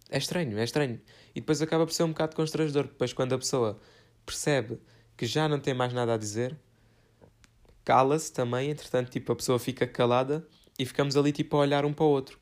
É 0.10 0.18
estranho, 0.18 0.58
é 0.58 0.64
estranho. 0.64 1.02
E 1.36 1.42
depois 1.42 1.62
acaba 1.62 1.86
por 1.86 1.94
ser 1.94 2.04
um 2.04 2.10
bocado 2.10 2.36
constrangedor, 2.36 2.84
depois 2.84 3.12
quando 3.12 3.34
a 3.34 3.38
pessoa 3.38 3.80
percebe 4.26 4.80
que 5.18 5.26
já 5.26 5.50
não 5.50 5.60
tem 5.60 5.74
mais 5.74 5.92
nada 5.94 6.14
a 6.14 6.18
dizer, 6.18 6.58
cala-se 7.84 8.32
também, 8.32 8.70
entretanto, 8.70 9.10
tipo, 9.10 9.32
a 9.32 9.36
pessoa 9.36 9.60
fica 9.60 9.86
calada 9.86 10.48
e 10.80 10.86
ficamos 10.86 11.18
ali, 11.18 11.32
tipo, 11.32 11.58
a 11.58 11.60
olhar 11.60 11.86
um 11.86 11.94
para 11.94 12.06
o 12.06 12.10
outro. 12.10 12.40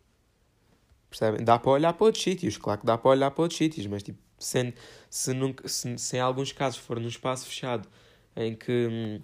Percebem? 1.16 1.46
Dá 1.46 1.58
para 1.58 1.72
olhar 1.72 1.94
para 1.94 2.06
outros 2.06 2.22
sítios, 2.22 2.58
claro 2.58 2.82
que 2.82 2.86
dá 2.86 2.98
para 2.98 3.12
olhar 3.12 3.32
para 3.32 3.42
outros 3.42 3.58
sítios, 3.58 3.88
mas 3.88 4.04
tipo, 4.04 4.20
se, 4.38 4.74
se, 5.10 5.34
nunca, 5.34 5.66
se, 5.66 5.98
se 5.98 6.18
em 6.18 6.20
alguns 6.20 6.52
casos 6.52 6.78
for 6.78 7.00
num 7.00 7.08
espaço 7.08 7.48
fechado 7.48 7.88
em 8.36 8.54
que 8.54 8.88
hum, 8.92 9.22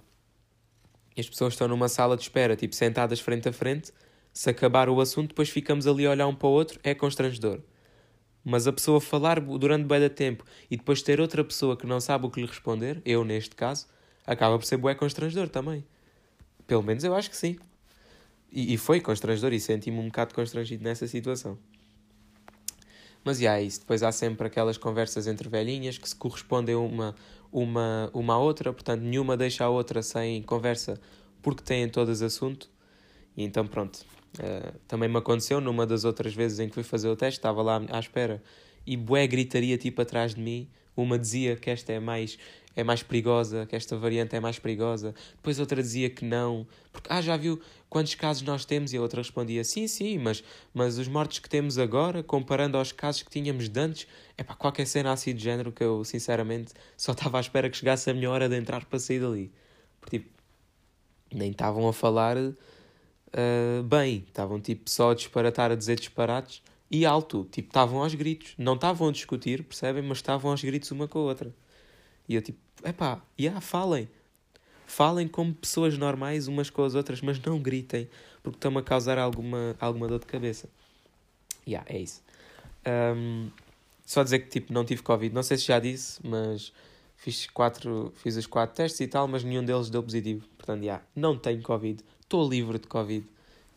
as 1.18 1.28
pessoas 1.28 1.54
estão 1.54 1.68
numa 1.68 1.90
sala 1.90 2.16
de 2.16 2.24
espera, 2.24 2.56
tipo, 2.56 2.74
sentadas 2.74 3.20
frente 3.20 3.50
a 3.50 3.52
frente, 3.52 3.92
se 4.32 4.50
acabar 4.50 4.88
o 4.88 5.02
assunto, 5.02 5.30
depois 5.30 5.50
ficamos 5.50 5.86
ali 5.86 6.06
a 6.06 6.12
olhar 6.12 6.28
um 6.28 6.34
para 6.34 6.48
o 6.48 6.52
outro, 6.52 6.80
é 6.82 6.96
constrangedor. 6.96 7.60
Mas 8.42 8.68
a 8.68 8.74
pessoa 8.74 9.02
falar 9.02 9.42
durante 9.42 9.84
bem 9.84 10.00
da 10.00 10.10
tempo 10.10 10.46
e 10.70 10.78
depois 10.78 11.02
ter 11.02 11.20
outra 11.20 11.44
pessoa 11.44 11.76
que 11.76 11.86
não 11.86 12.00
sabe 12.00 12.26
o 12.26 12.30
que 12.30 12.40
lhe 12.40 12.48
responder, 12.48 13.02
eu 13.04 13.26
neste 13.26 13.54
caso, 13.54 13.86
acaba 14.26 14.58
por 14.58 14.66
ser 14.66 14.78
bué 14.78 14.96
constrangedor 14.96 15.50
também. 15.50 15.86
Pelo 16.66 16.82
menos 16.82 17.04
eu 17.04 17.14
acho 17.14 17.30
que 17.30 17.36
sim. 17.36 17.60
E, 18.50 18.74
e 18.74 18.78
foi 18.78 19.02
constrangedor 19.02 19.52
e 19.52 19.60
senti-me 19.60 20.00
um 20.00 20.06
bocado 20.06 20.34
constrangido 20.34 20.84
nessa 20.86 21.06
situação. 21.06 21.58
Mas 23.24 23.40
já 23.40 23.58
é 23.58 23.64
isso. 23.64 23.82
Depois 23.82 24.04
há 24.04 24.12
sempre 24.12 24.48
aquelas 24.48 24.78
conversas 24.78 25.28
entre 25.28 25.48
velhinhas 25.48 25.98
que 25.98 26.08
se 26.08 26.16
correspondem 26.16 26.76
uma, 26.76 27.16
uma, 27.52 28.10
uma 28.14 28.34
à 28.34 28.38
outra, 28.38 28.74
portanto, 28.74 29.02
nenhuma 29.02 29.38
deixa 29.38 29.64
a 29.66 29.70
outra 29.70 30.02
sem 30.02 30.42
conversa 30.44 31.00
porque 31.42 31.64
têm 31.64 31.88
todas 31.90 32.22
assunto. 32.22 32.70
E 33.36 33.44
então, 33.44 33.66
pronto. 33.68 34.06
Uh, 34.40 34.80
também 34.88 35.10
me 35.10 35.18
aconteceu 35.18 35.60
numa 35.60 35.86
das 35.86 36.06
outras 36.06 36.34
vezes 36.34 36.60
em 36.60 36.70
que 36.70 36.74
fui 36.74 36.84
fazer 36.84 37.10
o 37.10 37.16
teste, 37.18 37.40
estava 37.40 37.62
lá 37.62 37.82
à 37.90 38.00
espera 38.00 38.42
e 38.86 38.96
bué 38.96 39.28
gritaria 39.28 39.78
tipo 39.78 40.02
atrás 40.02 40.36
de 40.36 40.42
mim. 40.42 40.70
Uma 40.96 41.18
dizia 41.18 41.56
que 41.56 41.70
esta 41.70 41.94
é 41.94 42.00
mais 42.00 42.38
é 42.76 42.84
mais 42.84 43.04
perigosa, 43.04 43.66
que 43.66 43.76
esta 43.76 43.98
variante 43.98 44.36
é 44.36 44.40
mais 44.40 44.58
perigosa. 44.60 45.14
Depois 45.36 45.60
outra 45.60 45.82
dizia 45.82 46.10
que 46.10 46.24
não. 46.24 46.66
Porque, 46.92 47.08
ah, 47.12 47.22
já 47.22 47.36
viu 47.38 47.62
quantos 47.90 48.16
casos 48.16 48.44
nós 48.44 48.66
temos? 48.66 48.94
E 48.94 48.98
a 48.98 49.02
outra 49.02 49.22
respondia, 49.22 49.64
sim, 49.64 49.88
sim, 49.88 50.18
mas, 50.18 50.44
mas 50.74 50.98
os 50.98 51.08
mortos 51.08 51.40
que 51.40 51.50
temos 51.50 51.78
agora, 51.78 52.24
comparando 52.24 52.78
aos 52.78 52.92
casos 52.92 53.24
que 53.24 53.30
tínhamos 53.30 53.68
de 53.70 53.80
antes, 53.80 54.08
é 54.38 54.44
para 54.44 54.56
qualquer 54.56 54.88
cena 54.88 55.12
assim 55.12 55.36
de 55.36 55.44
género 55.44 55.72
que 55.72 55.84
eu, 55.84 56.04
sinceramente, 56.04 56.74
só 56.96 57.12
estava 57.12 57.38
à 57.38 57.42
espera 57.42 57.70
que 57.70 57.78
chegasse 57.78 58.10
a 58.10 58.14
minha 58.14 58.30
hora 58.30 58.48
de 58.48 58.56
entrar 58.56 58.86
para 58.86 59.00
sair 59.00 59.20
dali. 59.20 59.52
Porque, 60.00 60.20
tipo, 60.20 60.30
nem 61.34 61.52
estavam 61.52 61.88
a 61.88 61.94
falar 61.94 62.38
uh, 62.38 63.84
bem, 63.84 64.26
estavam, 64.28 64.60
tipo, 64.60 64.90
só 64.90 65.12
a 65.12 65.16
disparatar, 65.16 65.72
a 65.72 65.76
dizer 65.76 65.98
disparates 65.98 66.62
e 66.90 67.06
alto. 67.06 67.48
Tipo, 67.50 67.70
estavam 67.70 68.04
aos 68.04 68.14
gritos. 68.14 68.54
Não 68.58 68.76
estavam 68.76 69.10
a 69.10 69.12
discutir, 69.12 69.64
percebem? 69.64 70.04
Mas 70.04 70.18
estavam 70.18 70.52
aos 70.52 70.62
gritos 70.62 70.92
uma 70.92 71.08
com 71.08 71.20
a 71.20 71.22
outra. 71.24 71.54
E 72.32 72.36
eu 72.36 72.42
tipo, 72.42 72.58
epá, 72.86 73.22
yeah, 73.38 73.60
falem. 73.60 74.08
Falem 74.88 75.28
como 75.28 75.54
pessoas 75.54 75.98
normais 75.98 76.48
umas 76.48 76.70
com 76.70 76.82
as 76.82 76.96
outras, 76.96 77.20
mas 77.20 77.38
não 77.42 77.60
gritem, 77.60 78.10
porque 78.42 78.56
estão 78.56 78.78
a 78.78 78.82
causar 78.82 79.18
alguma, 79.18 79.76
alguma 79.82 80.08
dor 80.08 80.20
de 80.20 80.28
cabeça. 80.28 80.70
Yeah, 81.68 81.86
é 81.94 82.00
isso. 82.00 82.24
Um, 82.88 83.50
só 84.06 84.24
dizer 84.24 84.40
que 84.40 84.50
tipo, 84.50 84.72
não 84.72 84.86
tive 84.86 85.02
Covid. 85.02 85.36
Não 85.36 85.44
sei 85.44 85.58
se 85.58 85.66
já 85.66 85.78
disse, 85.78 86.26
mas 86.26 86.72
fiz, 87.18 87.48
quatro, 87.48 88.14
fiz 88.16 88.38
os 88.38 88.48
quatro 88.48 88.78
testes 88.78 89.02
e 89.02 89.08
tal, 89.08 89.28
mas 89.28 89.44
nenhum 89.44 89.66
deles 89.66 89.90
deu 89.90 90.02
positivo. 90.02 90.48
Portanto, 90.58 90.84
yeah, 90.84 91.04
não 91.14 91.38
tenho 91.38 91.62
Covid. 91.62 92.02
Estou 92.22 92.48
livre 92.50 92.80
de 92.80 92.88
Covid. 92.88 93.28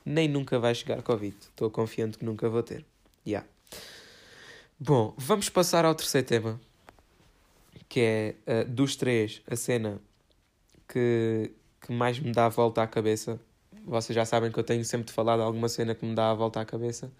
Nem 0.06 0.28
nunca 0.28 0.60
vai 0.60 0.76
chegar 0.76 1.02
Covid. 1.02 1.36
Estou 1.40 1.68
confiante 1.72 2.18
que 2.18 2.24
nunca 2.24 2.48
vou 2.48 2.62
ter. 2.62 2.84
Yeah. 3.26 3.48
Bom, 4.78 5.12
vamos 5.16 5.48
passar 5.48 5.84
ao 5.84 5.94
terceiro 5.94 6.28
tema, 6.28 6.60
que 7.88 8.00
é 8.00 8.34
uh, 8.46 8.68
dos 8.68 8.96
três 8.96 9.42
a 9.48 9.56
cena 9.56 10.00
que, 10.88 11.50
que 11.80 11.92
mais 11.92 12.18
me 12.18 12.32
dá 12.32 12.46
a 12.46 12.48
volta 12.48 12.82
à 12.82 12.86
cabeça. 12.86 13.40
Vocês 13.84 14.14
já 14.14 14.24
sabem 14.24 14.50
que 14.50 14.58
eu 14.58 14.64
tenho 14.64 14.84
sempre 14.84 15.12
de 15.12 15.30
alguma 15.42 15.68
cena 15.68 15.94
que 15.94 16.04
me 16.04 16.14
dá 16.14 16.30
a 16.30 16.34
volta 16.34 16.60
à 16.60 16.64
cabeça. 16.64 17.12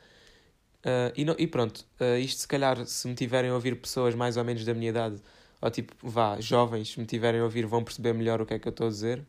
Uh, 0.84 1.12
e, 1.16 1.24
não, 1.24 1.34
e 1.38 1.46
pronto, 1.46 1.84
uh, 2.00 2.18
isto 2.18 2.40
se 2.40 2.48
calhar, 2.48 2.84
se 2.86 3.08
me 3.08 3.14
tiverem 3.14 3.50
a 3.50 3.54
ouvir 3.54 3.74
pessoas 3.76 4.14
mais 4.14 4.36
ou 4.36 4.44
menos 4.44 4.64
da 4.64 4.74
minha 4.74 4.90
idade, 4.90 5.16
ou 5.60 5.70
tipo, 5.70 5.94
vá, 6.02 6.38
jovens, 6.40 6.90
se 6.90 7.00
me 7.00 7.06
tiverem 7.06 7.40
a 7.40 7.44
ouvir, 7.44 7.64
vão 7.64 7.82
perceber 7.82 8.12
melhor 8.12 8.40
o 8.42 8.46
que 8.46 8.54
é 8.54 8.58
que 8.58 8.68
eu 8.68 8.70
estou 8.70 8.86
a 8.86 8.90
dizer. 8.90 9.24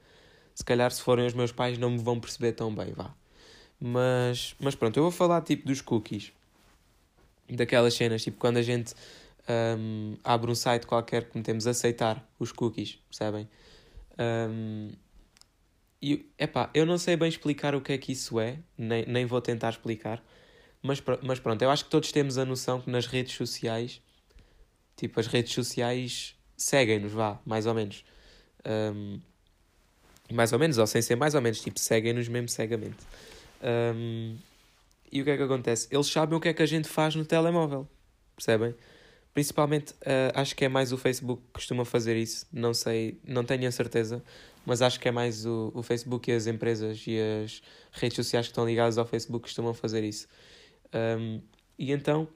Se 0.53 0.65
calhar, 0.65 0.91
se 0.91 1.01
forem 1.01 1.25
os 1.25 1.33
meus 1.33 1.51
pais, 1.51 1.77
não 1.77 1.91
me 1.91 1.97
vão 1.97 2.19
perceber 2.19 2.51
tão 2.51 2.73
bem, 2.73 2.91
vá. 2.93 3.13
Mas, 3.79 4.55
mas 4.59 4.75
pronto, 4.75 4.97
eu 4.97 5.03
vou 5.03 5.11
falar 5.11 5.41
tipo 5.41 5.65
dos 5.65 5.81
cookies. 5.81 6.33
Daquelas 7.49 7.93
cenas, 7.93 8.23
tipo, 8.23 8.37
quando 8.37 8.57
a 8.57 8.61
gente 8.61 8.93
um, 9.77 10.17
abre 10.23 10.51
um 10.51 10.55
site 10.55 10.87
qualquer 10.87 11.29
que 11.29 11.37
metemos 11.37 11.67
aceitar 11.67 12.27
os 12.39 12.51
cookies, 12.51 12.99
percebem? 13.07 13.47
Um, 14.19 14.89
e, 16.01 16.29
epá, 16.37 16.69
eu 16.73 16.85
não 16.85 16.97
sei 16.97 17.15
bem 17.15 17.29
explicar 17.29 17.75
o 17.75 17.81
que 17.81 17.93
é 17.93 17.97
que 17.97 18.11
isso 18.11 18.39
é, 18.39 18.59
nem, 18.77 19.05
nem 19.05 19.25
vou 19.25 19.41
tentar 19.41 19.69
explicar, 19.69 20.23
mas, 20.81 21.01
mas 21.23 21.39
pronto, 21.39 21.61
eu 21.61 21.69
acho 21.69 21.85
que 21.85 21.89
todos 21.89 22.11
temos 22.11 22.37
a 22.37 22.45
noção 22.45 22.79
que 22.79 22.89
nas 22.89 23.07
redes 23.07 23.33
sociais, 23.33 24.01
tipo, 24.95 25.19
as 25.19 25.27
redes 25.27 25.53
sociais 25.53 26.35
seguem-nos, 26.55 27.11
vá, 27.11 27.39
mais 27.45 27.65
ou 27.65 27.73
menos. 27.73 28.05
Um, 28.65 29.19
mais 30.31 30.53
ou 30.53 30.59
menos, 30.59 30.77
ou 30.77 30.87
sem 30.87 31.01
ser 31.01 31.15
mais 31.15 31.35
ou 31.35 31.41
menos, 31.41 31.61
tipo, 31.61 31.79
seguem-nos 31.79 32.27
mesmo 32.27 32.49
cegamente. 32.49 32.97
Um, 33.95 34.37
e 35.11 35.21
o 35.21 35.23
que 35.23 35.31
é 35.31 35.37
que 35.37 35.43
acontece? 35.43 35.87
Eles 35.91 36.07
sabem 36.07 36.37
o 36.37 36.41
que 36.41 36.49
é 36.49 36.53
que 36.53 36.63
a 36.63 36.65
gente 36.65 36.87
faz 36.87 37.15
no 37.15 37.25
telemóvel, 37.25 37.87
percebem? 38.35 38.75
Principalmente, 39.35 39.91
uh, 39.91 40.31
acho 40.33 40.55
que 40.55 40.63
é 40.63 40.69
mais 40.69 40.93
o 40.93 40.97
Facebook 40.97 41.41
que 41.41 41.51
costuma 41.51 41.83
fazer 41.83 42.15
isso. 42.15 42.47
Não 42.53 42.73
sei, 42.73 43.19
não 43.27 43.43
tenho 43.43 43.67
a 43.67 43.71
certeza, 43.71 44.23
mas 44.65 44.81
acho 44.81 44.97
que 44.97 45.09
é 45.09 45.11
mais 45.11 45.45
o, 45.45 45.73
o 45.75 45.83
Facebook 45.83 46.31
e 46.31 46.33
as 46.33 46.47
empresas 46.47 47.03
e 47.05 47.19
as 47.19 47.61
redes 47.91 48.15
sociais 48.15 48.45
que 48.45 48.51
estão 48.53 48.65
ligadas 48.65 48.97
ao 48.97 49.05
Facebook 49.05 49.43
costumam 49.43 49.73
fazer 49.73 50.05
isso. 50.05 50.25
Um, 51.19 51.41
e 51.77 51.91
então, 51.91 52.29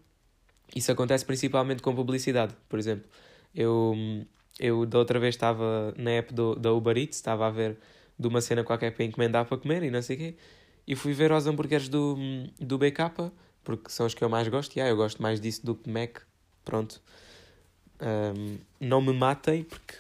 isso 0.75 0.91
acontece 0.91 1.23
principalmente 1.23 1.81
com 1.81 1.95
publicidade. 1.95 2.53
Por 2.67 2.77
exemplo, 2.77 3.09
eu, 3.55 3.95
eu 4.59 4.85
da 4.85 4.99
outra 4.99 5.21
vez 5.21 5.35
estava 5.35 5.93
na 5.97 6.11
app 6.11 6.33
do, 6.33 6.53
da 6.55 6.73
Uber 6.73 6.97
Eats, 6.97 7.15
estava 7.15 7.47
a 7.47 7.49
ver 7.49 7.77
de 8.19 8.27
uma 8.27 8.41
cena 8.41 8.61
qualquer 8.61 8.91
para 8.91 9.05
encomendar 9.05 9.45
para 9.45 9.57
comer 9.57 9.83
e 9.83 9.89
não 9.89 10.01
sei 10.01 10.17
o 10.17 10.19
quê, 10.19 10.35
e 10.85 10.95
fui 10.97 11.13
ver 11.13 11.31
os 11.31 11.47
hambúrgueres 11.47 11.87
do, 11.87 12.17
do 12.59 12.77
BK, 12.77 13.31
porque 13.63 13.89
são 13.89 14.05
os 14.05 14.13
que 14.13 14.21
eu 14.21 14.27
mais 14.27 14.49
gosto, 14.49 14.75
e 14.75 14.81
ah, 14.81 14.89
eu 14.89 14.97
gosto 14.97 15.21
mais 15.21 15.39
disso 15.39 15.65
do 15.65 15.73
que 15.73 15.89
Mac 15.89 16.27
pronto, 16.69 17.01
um, 17.99 18.59
não 18.79 19.01
me 19.01 19.11
matem, 19.11 19.63
porque, 19.63 19.95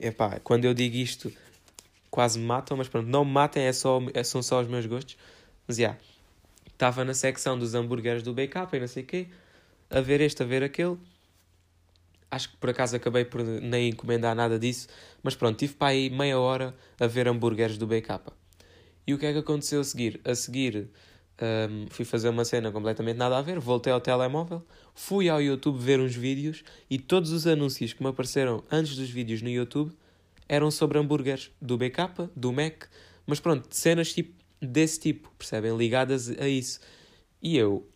epá, 0.00 0.40
quando 0.40 0.64
eu 0.64 0.72
digo 0.72 0.96
isto, 0.96 1.30
quase 2.10 2.38
me 2.38 2.46
matam, 2.46 2.78
mas 2.78 2.88
pronto, 2.88 3.06
não 3.06 3.26
me 3.26 3.30
matem, 3.30 3.64
é 3.64 3.72
só, 3.74 4.00
é, 4.14 4.24
são 4.24 4.42
só 4.42 4.62
os 4.62 4.66
meus 4.66 4.86
gostos. 4.86 5.18
Mas, 5.68 5.76
já, 5.76 5.82
yeah, 5.82 6.00
estava 6.72 7.04
na 7.04 7.12
secção 7.12 7.58
dos 7.58 7.74
hambúrgueres 7.74 8.22
do 8.22 8.32
BK 8.32 8.56
e 8.72 8.80
não 8.80 8.88
sei 8.88 9.02
o 9.02 9.06
quê, 9.06 9.26
a 9.90 10.00
ver 10.00 10.22
este, 10.22 10.42
a 10.42 10.46
ver 10.46 10.62
aquele. 10.62 10.96
Acho 12.30 12.50
que 12.50 12.56
por 12.56 12.70
acaso 12.70 12.96
acabei 12.96 13.26
por 13.26 13.44
nem 13.44 13.90
encomendar 13.90 14.34
nada 14.34 14.58
disso, 14.58 14.88
mas 15.22 15.36
pronto, 15.36 15.58
tive 15.58 15.74
para 15.74 15.88
aí 15.88 16.08
meia 16.08 16.38
hora 16.38 16.74
a 16.98 17.06
ver 17.06 17.28
hambúrgueres 17.28 17.76
do 17.76 17.86
BK. 17.86 18.32
E 19.06 19.12
o 19.12 19.18
que 19.18 19.26
é 19.26 19.32
que 19.32 19.38
aconteceu 19.38 19.82
a 19.82 19.84
seguir? 19.84 20.20
A 20.24 20.34
seguir 20.34 20.88
um, 21.40 21.86
fui 21.90 22.04
fazer 22.04 22.28
uma 22.28 22.44
cena 22.44 22.70
completamente 22.70 23.16
nada 23.16 23.38
a 23.38 23.42
ver, 23.42 23.58
voltei 23.58 23.92
ao 23.92 24.00
telemóvel, 24.00 24.64
fui 24.94 25.28
ao 25.28 25.42
YouTube 25.42 25.78
ver 25.78 25.98
uns 26.00 26.14
vídeos 26.14 26.62
e 26.88 26.98
todos 26.98 27.32
os 27.32 27.46
anúncios 27.46 27.92
que 27.92 28.02
me 28.02 28.08
apareceram 28.08 28.62
antes 28.70 28.96
dos 28.96 29.10
vídeos 29.10 29.42
no 29.42 29.48
YouTube 29.48 29.92
eram 30.48 30.70
sobre 30.70 30.98
hambúrgueres 30.98 31.50
do 31.60 31.76
BK, 31.76 32.30
do 32.36 32.52
Mac, 32.52 32.84
mas 33.26 33.40
pronto, 33.40 33.66
cenas 33.70 34.12
tipo, 34.12 34.34
desse 34.60 35.00
tipo, 35.00 35.32
percebem? 35.36 35.76
Ligadas 35.76 36.28
a 36.30 36.46
isso. 36.46 36.80
E 37.42 37.56
eu, 37.56 37.88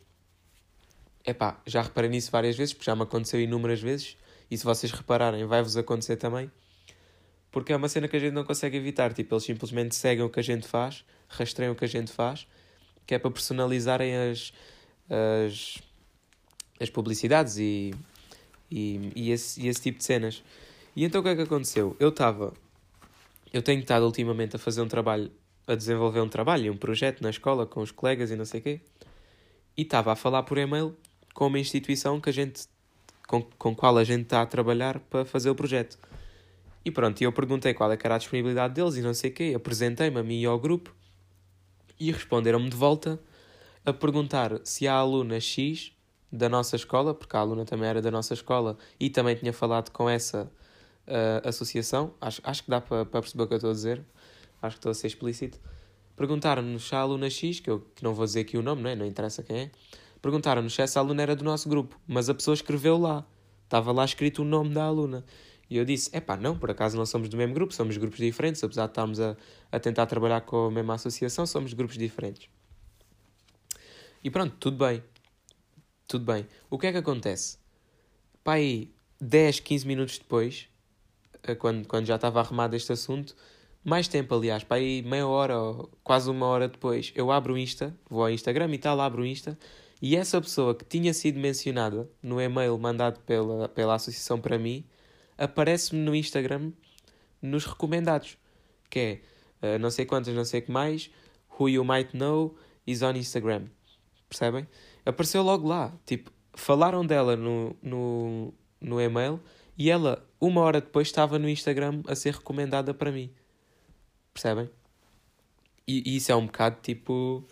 epá, 1.25 1.61
já 1.67 1.83
reparei 1.83 2.11
nisso 2.11 2.31
várias 2.31 2.57
vezes, 2.57 2.73
porque 2.73 2.87
já 2.87 2.97
me 2.97 3.03
aconteceu 3.03 3.41
inúmeras 3.41 3.81
vezes, 3.81 4.17
e 4.51 4.57
se 4.57 4.65
vocês 4.65 4.91
repararem, 4.91 5.45
vai-vos 5.45 5.77
acontecer 5.77 6.17
também, 6.17 6.51
porque 7.51 7.73
é 7.73 7.77
uma 7.77 7.89
cena 7.89 8.09
que 8.09 8.17
a 8.17 8.21
gente 8.21 8.33
não 8.33 8.45
consegue 8.45 8.77
evitar. 8.77 9.13
Tipo, 9.13 9.35
eles 9.35 9.45
simplesmente 9.45 9.95
seguem 9.95 10.25
o 10.25 10.31
que 10.31 10.41
a 10.41 10.43
gente 10.43 10.67
faz, 10.67 11.05
rastreiam 11.29 11.73
o 11.73 11.77
que 11.77 11.85
a 11.85 11.89
gente 11.89 12.11
faz 12.11 12.47
que 13.09 13.15
é 13.15 13.19
para 13.19 13.31
personalizarem 13.31 14.15
as, 14.15 14.53
as, 15.09 15.79
as 16.79 16.91
publicidades 16.91 17.57
e, 17.57 17.95
e, 18.71 19.11
e, 19.17 19.31
esse, 19.31 19.63
e 19.63 19.67
esse 19.67 19.81
tipo 19.81 19.97
de 19.97 20.05
cenas. 20.05 20.45
E 20.95 21.05
então 21.05 21.23
o 21.23 21.25
que 21.25 21.31
é 21.31 21.35
que 21.35 21.41
aconteceu? 21.41 21.97
Eu 21.99 22.11
estava. 22.11 22.53
Eu 23.51 23.63
tenho 23.63 23.81
estado 23.81 24.05
ultimamente 24.05 24.57
a 24.57 24.59
fazer 24.59 24.83
um 24.83 24.89
trabalho, 24.89 25.33
a 25.67 25.75
desenvolver 25.75 26.21
um 26.21 26.29
trabalho, 26.29 26.71
um 26.71 26.77
projeto 26.77 27.23
na 27.23 27.31
escola 27.31 27.65
com 27.65 27.81
os 27.81 27.91
colegas 27.91 28.31
e 28.31 28.37
não 28.37 28.45
sei 28.45 28.61
o 28.61 28.63
quê, 28.63 28.81
e 29.75 29.83
estava 29.83 30.13
a 30.13 30.17
falar 30.17 30.43
por 30.43 30.59
e-mail 30.59 30.95
com 31.33 31.47
uma 31.47 31.59
instituição 31.59 32.21
que 32.21 32.29
a 32.29 32.33
gente, 32.33 32.65
com, 33.27 33.41
com 33.41 33.75
qual 33.75 33.97
a 33.97 34.05
gente 34.05 34.25
está 34.25 34.43
a 34.43 34.47
trabalhar 34.47 34.99
para 34.99 35.25
fazer 35.25 35.49
o 35.49 35.55
projeto. 35.55 35.99
E 36.85 36.91
pronto, 36.91 37.23
eu 37.23 37.33
perguntei 37.33 37.73
qual 37.73 37.91
é 37.91 37.99
era 38.05 38.17
a 38.17 38.19
disponibilidade 38.19 38.75
deles 38.75 38.97
e 38.97 39.01
não 39.01 39.15
sei 39.15 39.31
o 39.31 39.33
quê, 39.33 39.55
apresentei-me 39.57 40.21
a 40.21 40.23
mim 40.23 40.43
e 40.43 40.45
ao 40.45 40.61
grupo, 40.61 40.95
e 41.99 42.11
responderam-me 42.13 42.69
de 42.69 42.77
volta 42.77 43.21
a 43.85 43.93
perguntar 43.93 44.61
se 44.65 44.87
a 44.87 44.95
aluna 44.95 45.41
X 45.41 45.93
da 46.31 46.49
nossa 46.49 46.77
escola, 46.77 47.15
porque 47.15 47.37
a 47.37 47.41
aluna 47.41 47.65
também 47.65 47.89
era 47.89 48.03
da 48.03 48.11
nossa 48.11 48.35
escola 48.35 48.77
e 49.01 49.09
também 49.09 49.35
tinha 49.35 49.53
falado 49.53 49.91
com 49.91 50.09
essa 50.09 50.51
uh, 51.07 51.49
associação, 51.49 52.13
acho, 52.21 52.41
acho 52.45 52.65
que 52.65 52.71
dá 52.71 52.81
para, 52.81 53.05
perceber 53.07 53.45
o 53.45 53.47
que 53.47 53.55
eu 53.55 53.57
estou 53.57 53.71
a 53.71 53.75
dizer, 53.75 54.05
acho 54.61 54.77
que 54.77 54.79
estou 54.79 54.91
a 54.91 54.95
ser 54.95 55.07
explícito. 55.07 55.59
Perguntaram-nos 56.17 56.87
se 56.87 56.95
a 56.95 56.99
aluna 56.99 57.31
X, 57.31 57.61
que 57.61 57.71
eu 57.71 57.81
que 57.95 58.05
não 58.05 58.13
vou 58.13 58.27
dizer 58.27 58.41
aqui 58.41 58.59
o 58.59 58.63
nome, 58.63 58.83
não, 58.83 58.91
é? 58.91 58.97
não 58.97 59.07
interessa 59.07 59.43
quem 59.43 59.57
é, 59.57 59.71
perguntaram-nos 60.21 60.75
se 60.75 60.83
essa 60.83 61.01
aluna 61.01 61.23
era 61.23 61.35
do 61.35 61.45
nosso 61.45 61.69
grupo, 61.69 61.99
mas 62.07 62.29
a 62.29 62.35
pessoa 62.35 62.55
escreveu 62.55 62.99
lá, 62.99 63.25
estava 63.65 63.93
lá 63.93 64.05
escrito 64.05 64.43
o 64.43 64.45
nome 64.45 64.75
da 64.75 64.85
aluna. 64.85 65.25
E 65.71 65.77
eu 65.77 65.85
disse: 65.85 66.11
é 66.13 66.21
pá, 66.21 66.37
não, 66.37 66.59
por 66.59 66.71
acaso 66.71 66.97
não 66.97 67.05
somos 67.05 67.29
do 67.29 67.37
mesmo 67.37 67.55
grupo, 67.55 67.73
somos 67.75 67.97
grupos 67.97 68.19
diferentes, 68.19 68.63
apesar 68.65 68.87
de 68.87 68.91
estarmos 68.93 69.21
a, 69.21 69.37
a 69.71 69.79
tentar 69.79 70.07
trabalhar 70.07 70.41
com 70.43 70.67
a 70.67 70.71
mesma 70.71 70.95
associação, 70.95 71.47
somos 71.47 71.73
grupos 71.73 71.99
diferentes. 71.99 72.49
E 74.23 74.31
pronto, 74.31 74.57
tudo 74.59 74.85
bem. 74.85 75.03
Tudo 76.07 76.25
bem. 76.25 76.47
O 76.71 76.79
que 76.79 76.87
é 76.87 76.93
que 76.93 76.99
acontece? 76.99 77.59
Pá, 78.43 78.55
aí 78.55 78.91
10, 79.21 79.61
15 79.61 79.87
minutos 79.87 80.19
depois, 80.19 80.69
eh, 81.43 81.55
quando, 81.55 81.87
quando 81.87 82.07
já 82.07 82.17
estava 82.17 82.41
arrumado 82.41 82.75
este 82.75 82.93
assunto, 82.93 83.37
mais 83.85 84.09
tempo, 84.09 84.35
aliás, 84.35 84.65
para 84.65 84.79
aí 84.79 85.03
meia 85.03 85.27
hora 85.27 85.59
ou 85.59 85.91
quase 86.03 86.31
uma 86.31 86.47
hora 86.47 86.69
depois, 86.69 87.13
eu 87.15 87.31
abro 87.31 87.55
o 87.55 87.59
Insta, 87.59 87.95
vou 88.09 88.23
ao 88.23 88.31
Instagram 88.31 88.73
e 88.75 88.79
tal, 88.79 89.01
abro 89.01 89.23
o 89.23 89.27
Insta, 89.27 89.59
e 90.01 90.17
essa 90.17 90.41
pessoa 90.41 90.75
que 90.75 90.85
tinha 90.85 91.13
sido 91.13 91.39
mencionada 91.39 92.09
no 92.23 92.41
e-mail 92.41 92.79
mandado 92.79 93.21
pela, 93.21 93.69
pela 93.69 93.95
associação 93.95 94.41
para 94.41 94.59
mim 94.59 94.85
aparece-me 95.39 96.03
no 96.03 96.15
Instagram 96.15 96.73
nos 97.41 97.65
recomendados, 97.65 98.37
que 98.91 99.23
é 99.63 99.77
uh, 99.77 99.79
não 99.79 99.91
sei 99.91 100.05
quantas, 100.05 100.35
não 100.35 100.45
sei 100.45 100.61
o 100.61 100.63
que 100.65 100.71
mais, 100.71 101.11
who 101.59 101.69
you 101.69 101.85
might 101.85 102.17
know 102.17 102.57
is 102.87 103.03
on 103.03 103.13
Instagram. 103.13 103.67
Percebem? 104.29 104.67
Apareceu 105.07 105.43
logo 105.43 105.67
lá, 105.67 105.97
tipo, 106.05 106.31
falaram 106.55 107.07
dela 107.07 107.37
no, 107.37 107.75
no, 107.81 108.53
no 108.81 109.01
e-mail 109.01 109.41
e 109.79 109.91
ela, 109.91 110.29
uma 110.41 110.61
hora 110.61 110.81
depois, 110.81 111.07
estava 111.07 111.39
no 111.39 111.49
Instagram 111.49 112.03
a 112.09 112.17
ser 112.17 112.35
recomendada 112.35 112.93
para 112.93 113.13
mim. 113.13 113.33
Percebem? 114.35 114.69
E, 115.87 116.03
e 116.05 116.17
isso 116.17 116.33
é 116.33 116.37
um 116.37 116.47
bocado 116.47 116.79
tipo. 116.83 117.47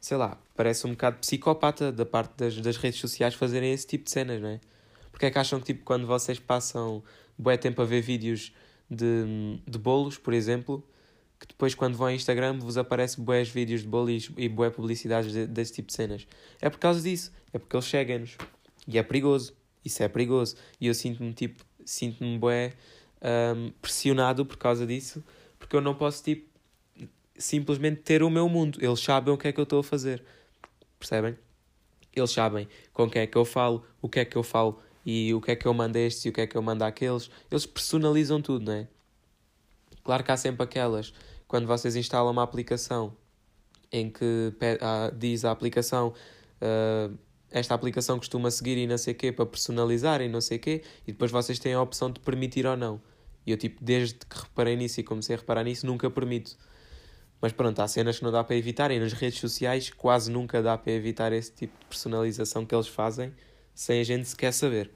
Sei 0.00 0.16
lá, 0.16 0.36
parece 0.56 0.84
um 0.86 0.90
bocado 0.90 1.18
psicopata 1.18 1.92
da 1.92 2.04
parte 2.04 2.34
das, 2.36 2.56
das 2.56 2.76
redes 2.76 3.00
sociais 3.00 3.34
fazerem 3.34 3.72
esse 3.72 3.86
tipo 3.86 4.04
de 4.04 4.10
cenas, 4.10 4.42
não 4.42 4.48
é? 4.48 4.60
Porque 5.12 5.26
é 5.26 5.30
que 5.30 5.38
acham 5.38 5.60
que, 5.60 5.66
tipo, 5.66 5.84
quando 5.84 6.06
vocês 6.06 6.40
passam 6.40 7.02
bué 7.38 7.56
tempo 7.56 7.80
a 7.82 7.84
ver 7.84 8.00
vídeos 8.00 8.52
de, 8.90 9.60
de 9.66 9.78
bolos, 9.78 10.18
por 10.18 10.32
exemplo, 10.32 10.84
que 11.38 11.46
depois 11.46 11.74
quando 11.74 11.96
vão 11.96 12.08
ao 12.08 12.12
Instagram 12.12 12.58
vos 12.58 12.76
aparece 12.76 13.20
bués 13.20 13.48
vídeos 13.48 13.82
de 13.82 13.88
bolos 13.88 14.30
e, 14.36 14.48
bué 14.48 14.70
publicidades 14.70 15.32
de, 15.32 15.46
desse 15.46 15.74
tipo 15.74 15.88
de 15.88 15.94
cenas. 15.94 16.26
É 16.60 16.70
por 16.70 16.78
causa 16.78 17.00
disso. 17.00 17.32
É 17.52 17.58
porque 17.58 17.76
eles 17.76 17.86
seguem-nos. 17.86 18.36
E 18.86 18.98
é 18.98 19.02
perigoso. 19.02 19.52
Isso 19.84 20.02
é 20.02 20.08
perigoso. 20.08 20.56
E 20.80 20.86
eu 20.86 20.94
sinto-me, 20.94 21.32
tipo, 21.32 21.64
sinto-me 21.84 22.38
bué 22.38 22.72
um, 23.20 23.70
pressionado 23.82 24.46
por 24.46 24.56
causa 24.56 24.86
disso. 24.86 25.22
Porque 25.58 25.74
eu 25.74 25.80
não 25.80 25.94
posso, 25.94 26.22
tipo, 26.22 26.48
simplesmente 27.36 28.02
ter 28.02 28.22
o 28.22 28.30
meu 28.30 28.48
mundo. 28.48 28.78
Eles 28.80 29.00
sabem 29.00 29.34
o 29.34 29.36
que 29.36 29.48
é 29.48 29.52
que 29.52 29.60
eu 29.60 29.64
estou 29.64 29.80
a 29.80 29.84
fazer. 29.84 30.22
Percebem? 30.98 31.36
Eles 32.14 32.30
sabem 32.30 32.68
com 32.92 33.10
quem 33.10 33.22
é 33.22 33.26
que 33.26 33.36
eu 33.36 33.44
falo, 33.44 33.84
o 34.00 34.08
que 34.08 34.20
é 34.20 34.24
que 34.24 34.36
eu 34.36 34.42
falo 34.42 34.78
e 35.04 35.34
o 35.34 35.40
que 35.40 35.50
é 35.50 35.56
que 35.56 35.66
eu 35.66 35.74
mando 35.74 35.98
a 35.98 36.00
estes 36.00 36.24
e 36.24 36.28
o 36.28 36.32
que 36.32 36.40
é 36.40 36.46
que 36.46 36.56
eu 36.56 36.62
mando 36.62 36.84
àqueles. 36.84 37.30
Eles 37.50 37.66
personalizam 37.66 38.40
tudo, 38.40 38.66
não 38.66 38.72
é? 38.72 38.88
Claro 40.04 40.24
que 40.24 40.32
há 40.32 40.36
sempre 40.36 40.64
aquelas, 40.64 41.12
quando 41.46 41.66
vocês 41.66 41.94
instalam 41.96 42.32
uma 42.32 42.42
aplicação 42.42 43.16
em 43.90 44.10
que 44.10 44.52
diz 45.18 45.44
a 45.44 45.50
aplicação 45.50 46.14
uh, 46.62 47.16
esta 47.52 47.74
aplicação 47.74 48.18
costuma 48.18 48.50
seguir 48.50 48.78
e 48.78 48.86
não 48.86 48.96
sei 48.96 49.12
o 49.12 49.16
quê 49.16 49.30
para 49.30 49.44
personalizar 49.44 50.22
e 50.22 50.28
não 50.28 50.40
sei 50.40 50.56
o 50.56 50.60
quê, 50.60 50.82
e 51.06 51.12
depois 51.12 51.30
vocês 51.30 51.58
têm 51.58 51.74
a 51.74 51.82
opção 51.82 52.10
de 52.10 52.18
permitir 52.18 52.66
ou 52.66 52.76
não. 52.76 53.00
E 53.46 53.50
eu, 53.50 53.56
tipo, 53.56 53.84
desde 53.84 54.14
que 54.14 54.38
reparei 54.40 54.74
nisso 54.76 55.00
e 55.00 55.04
comecei 55.04 55.36
a 55.36 55.38
reparar 55.38 55.64
nisso, 55.64 55.86
nunca 55.86 56.10
permito. 56.10 56.56
Mas 57.40 57.52
pronto, 57.52 57.80
há 57.80 57.88
cenas 57.88 58.18
que 58.18 58.24
não 58.24 58.32
dá 58.32 58.42
para 58.42 58.56
evitar 58.56 58.90
e 58.90 58.98
nas 58.98 59.12
redes 59.12 59.40
sociais 59.40 59.90
quase 59.90 60.30
nunca 60.30 60.62
dá 60.62 60.78
para 60.78 60.92
evitar 60.92 61.32
esse 61.32 61.52
tipo 61.52 61.78
de 61.78 61.86
personalização 61.86 62.64
que 62.64 62.74
eles 62.74 62.88
fazem 62.88 63.32
sem 63.74 64.00
a 64.00 64.04
gente 64.04 64.28
sequer 64.28 64.52
saber. 64.52 64.90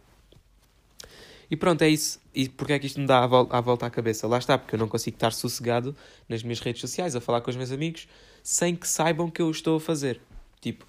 E 1.51 1.57
pronto, 1.57 1.83
é 1.83 1.89
isso. 1.89 2.21
E 2.35 2.49
porquê 2.49 2.75
é 2.75 2.79
que 2.79 2.87
isto 2.87 3.01
me 3.01 3.07
dá 3.07 3.23
a, 3.23 3.27
vol 3.27 3.49
a 3.51 3.61
volta 3.61 3.87
à 3.87 3.91
cabeça? 3.91 4.27
Lá 4.27 4.39
está, 4.39 4.59
porque 4.59 4.75
eu 4.75 4.79
não 4.79 4.89
consigo 4.89 5.17
estar 5.17 5.33
sossegado 5.33 5.97
nas 6.29 6.43
minhas 6.43 6.61
redes 6.61 6.81
sociais 6.81 7.15
a 7.15 7.21
falar 7.21 7.41
com 7.41 7.51
os 7.51 7.57
meus 7.57 7.71
amigos 7.71 8.09
sem 8.43 8.75
que 8.77 8.87
saibam 8.87 9.31
que 9.31 9.41
eu 9.41 9.51
estou 9.51 9.77
a 9.77 9.81
fazer. 9.81 10.21
Tipo, 10.61 10.85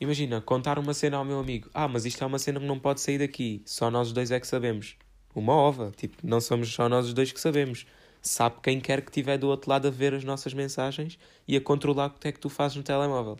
imagina, 0.00 0.40
contar 0.40 0.78
uma 0.78 0.94
cena 0.94 1.18
ao 1.18 1.24
meu 1.24 1.38
amigo. 1.38 1.68
Ah, 1.74 1.88
mas 1.88 2.04
isto 2.04 2.22
é 2.22 2.26
uma 2.26 2.38
cena 2.38 2.58
que 2.58 2.66
não 2.66 2.78
pode 2.78 3.00
sair 3.00 3.18
daqui. 3.18 3.62
Só 3.64 3.90
nós 3.90 4.12
dois 4.12 4.30
é 4.30 4.40
que 4.40 4.46
sabemos. 4.46 4.96
Uma 5.34 5.54
ova. 5.54 5.92
Tipo, 5.96 6.16
não 6.22 6.40
somos 6.40 6.72
só 6.72 6.88
nós 6.88 7.06
os 7.06 7.14
dois 7.14 7.30
que 7.30 7.40
sabemos. 7.40 7.86
Sabe 8.20 8.56
quem 8.62 8.80
quer 8.80 9.02
que 9.02 9.10
estiver 9.10 9.38
do 9.38 9.48
outro 9.48 9.70
lado 9.70 9.88
a 9.88 9.90
ver 9.90 10.14
as 10.14 10.24
nossas 10.24 10.52
mensagens 10.52 11.18
e 11.46 11.56
a 11.56 11.60
controlar 11.60 12.08
o 12.08 12.10
que 12.10 12.28
é 12.28 12.32
que 12.32 12.40
tu 12.40 12.48
fazes 12.48 12.76
no 12.76 12.82
telemóvel. 12.82 13.38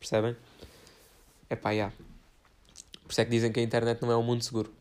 Percebem? 0.00 0.36
É 1.50 1.56
pá, 1.56 1.74
já. 1.74 1.92
Por 3.04 3.12
isso 3.12 3.20
é 3.20 3.24
que 3.24 3.30
dizem 3.30 3.52
que 3.52 3.60
a 3.60 3.62
internet 3.62 4.00
não 4.02 4.10
é 4.10 4.16
um 4.16 4.22
mundo 4.22 4.42
seguro. 4.42 4.72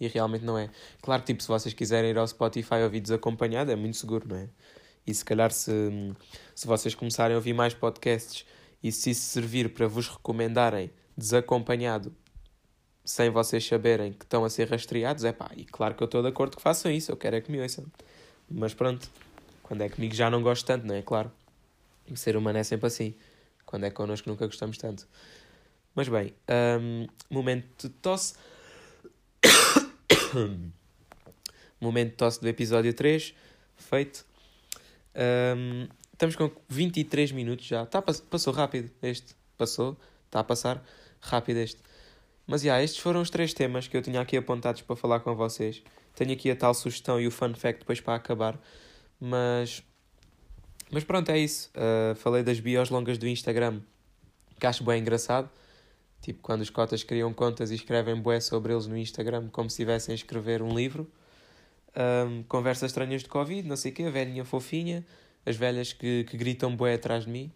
E 0.00 0.08
realmente 0.08 0.44
não 0.44 0.58
é. 0.58 0.70
Claro 1.00 1.22
que, 1.22 1.28
tipo, 1.28 1.42
se 1.42 1.48
vocês 1.48 1.72
quiserem 1.72 2.10
ir 2.10 2.18
ao 2.18 2.26
Spotify 2.26 2.82
ouvir 2.82 3.00
desacompanhado, 3.00 3.70
é 3.70 3.76
muito 3.76 3.96
seguro, 3.96 4.28
não 4.28 4.36
é? 4.36 4.48
E 5.06 5.14
se 5.14 5.24
calhar, 5.24 5.52
se, 5.52 5.72
se 6.54 6.66
vocês 6.66 6.94
começarem 6.94 7.34
a 7.34 7.38
ouvir 7.38 7.54
mais 7.54 7.72
podcasts 7.72 8.44
e 8.82 8.90
se 8.92 9.10
isso 9.10 9.22
servir 9.22 9.72
para 9.72 9.86
vos 9.86 10.08
recomendarem 10.08 10.90
desacompanhado 11.16 12.14
sem 13.04 13.30
vocês 13.30 13.64
saberem 13.64 14.12
que 14.12 14.24
estão 14.24 14.44
a 14.44 14.50
ser 14.50 14.68
rastreados, 14.68 15.22
é 15.24 15.32
pá, 15.32 15.50
e 15.56 15.64
claro 15.64 15.94
que 15.94 16.02
eu 16.02 16.06
estou 16.06 16.22
de 16.22 16.28
acordo 16.28 16.56
que 16.56 16.62
façam 16.62 16.90
isso, 16.90 17.12
eu 17.12 17.16
quero 17.16 17.36
é 17.36 17.40
que 17.40 17.52
me 17.52 17.60
ouçam. 17.60 17.86
Mas 18.50 18.74
pronto, 18.74 19.08
quando 19.62 19.82
é 19.82 19.88
comigo 19.88 20.14
já 20.14 20.28
não 20.28 20.42
gosto 20.42 20.66
tanto, 20.66 20.86
não 20.86 20.94
é? 20.94 21.02
Claro. 21.02 21.30
O 22.10 22.16
ser 22.16 22.36
humano 22.36 22.58
é 22.58 22.64
sempre 22.64 22.86
assim. 22.86 23.14
Quando 23.64 23.84
é 23.84 23.90
connosco 23.90 24.28
nunca 24.28 24.46
gostamos 24.46 24.76
tanto. 24.78 25.06
Mas 25.96 26.08
bem, 26.10 26.34
um, 26.78 27.06
momento 27.30 27.88
de 27.88 27.94
tosse. 27.94 28.34
momento 31.80 32.10
de 32.10 32.16
tosse 32.16 32.38
do 32.38 32.46
episódio 32.46 32.92
3, 32.92 33.34
feito. 33.78 34.26
Um, 35.56 35.88
estamos 36.12 36.36
com 36.36 36.50
23 36.68 37.32
minutos 37.32 37.64
já. 37.64 37.86
Tá, 37.86 38.02
passou 38.02 38.52
rápido 38.52 38.90
este. 39.02 39.34
Passou. 39.56 39.96
Está 40.26 40.40
a 40.40 40.44
passar 40.44 40.84
rápido 41.18 41.56
este. 41.56 41.80
Mas 42.46 42.60
já, 42.60 42.66
yeah, 42.66 42.84
estes 42.84 43.00
foram 43.00 43.22
os 43.22 43.30
três 43.30 43.54
temas 43.54 43.88
que 43.88 43.96
eu 43.96 44.02
tinha 44.02 44.20
aqui 44.20 44.36
apontados 44.36 44.82
para 44.82 44.96
falar 44.96 45.20
com 45.20 45.34
vocês. 45.34 45.82
Tenho 46.14 46.32
aqui 46.34 46.50
a 46.50 46.56
tal 46.56 46.74
sugestão 46.74 47.18
e 47.18 47.26
o 47.26 47.30
fun 47.30 47.54
fact 47.54 47.80
depois 47.80 48.02
para 48.02 48.16
acabar. 48.16 48.60
Mas. 49.18 49.82
Mas 50.90 51.04
pronto, 51.04 51.30
é 51.30 51.38
isso. 51.38 51.70
Uh, 51.70 52.14
falei 52.16 52.42
das 52.42 52.60
bios 52.60 52.90
longas 52.90 53.16
do 53.16 53.26
Instagram, 53.26 53.80
que 54.60 54.66
acho 54.66 54.84
bem 54.84 55.00
engraçado. 55.00 55.48
Tipo, 56.26 56.42
quando 56.42 56.62
os 56.62 56.70
cotas 56.70 57.04
criam 57.04 57.32
contas 57.32 57.70
e 57.70 57.76
escrevem 57.76 58.16
bué 58.16 58.40
sobre 58.40 58.72
eles 58.72 58.88
no 58.88 58.98
Instagram, 58.98 59.48
como 59.48 59.70
se 59.70 59.74
estivessem 59.74 60.12
a 60.12 60.16
escrever 60.16 60.60
um 60.60 60.74
livro. 60.74 61.08
Um, 61.96 62.42
conversas 62.42 62.90
estranhas 62.90 63.22
de 63.22 63.28
Covid, 63.28 63.68
não 63.68 63.76
sei 63.76 63.92
o 63.92 63.94
quê, 63.94 64.02
a 64.02 64.10
velhinha 64.10 64.44
fofinha, 64.44 65.06
as 65.46 65.54
velhas 65.54 65.92
que, 65.92 66.24
que 66.24 66.36
gritam 66.36 66.74
bué 66.74 66.94
atrás 66.94 67.26
de 67.26 67.30
mim. 67.30 67.52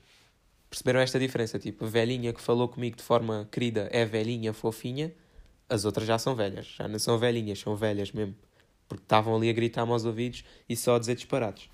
Perceberam 0.71 1.01
esta 1.01 1.19
diferença? 1.19 1.59
Tipo, 1.59 1.85
a 1.85 1.89
velhinha 1.89 2.33
que 2.33 2.41
falou 2.41 2.69
comigo 2.69 2.97
de 2.97 3.03
forma 3.03 3.49
querida 3.51 3.89
é 3.91 4.05
velhinha 4.05 4.53
fofinha, 4.53 5.13
as 5.69 5.85
outras 5.85 6.07
já 6.07 6.17
são 6.17 6.37
velhas. 6.37 6.67
Já 6.79 6.87
não 6.87 7.01
são 7.01 7.19
velhinhas, 7.19 7.59
são 7.59 7.75
velhas 7.75 8.13
mesmo. 8.13 8.37
Porque 8.89 9.03
estavam 9.03 9.35
ali 9.35 9.51
a 9.51 9.53
gritar-me 9.53 9.91
aos 9.91 10.05
ouvidos 10.05 10.45
e 10.69 10.77
só 10.77 10.95
a 10.95 11.01
dizer 11.01 11.17
disparados. 11.17 11.69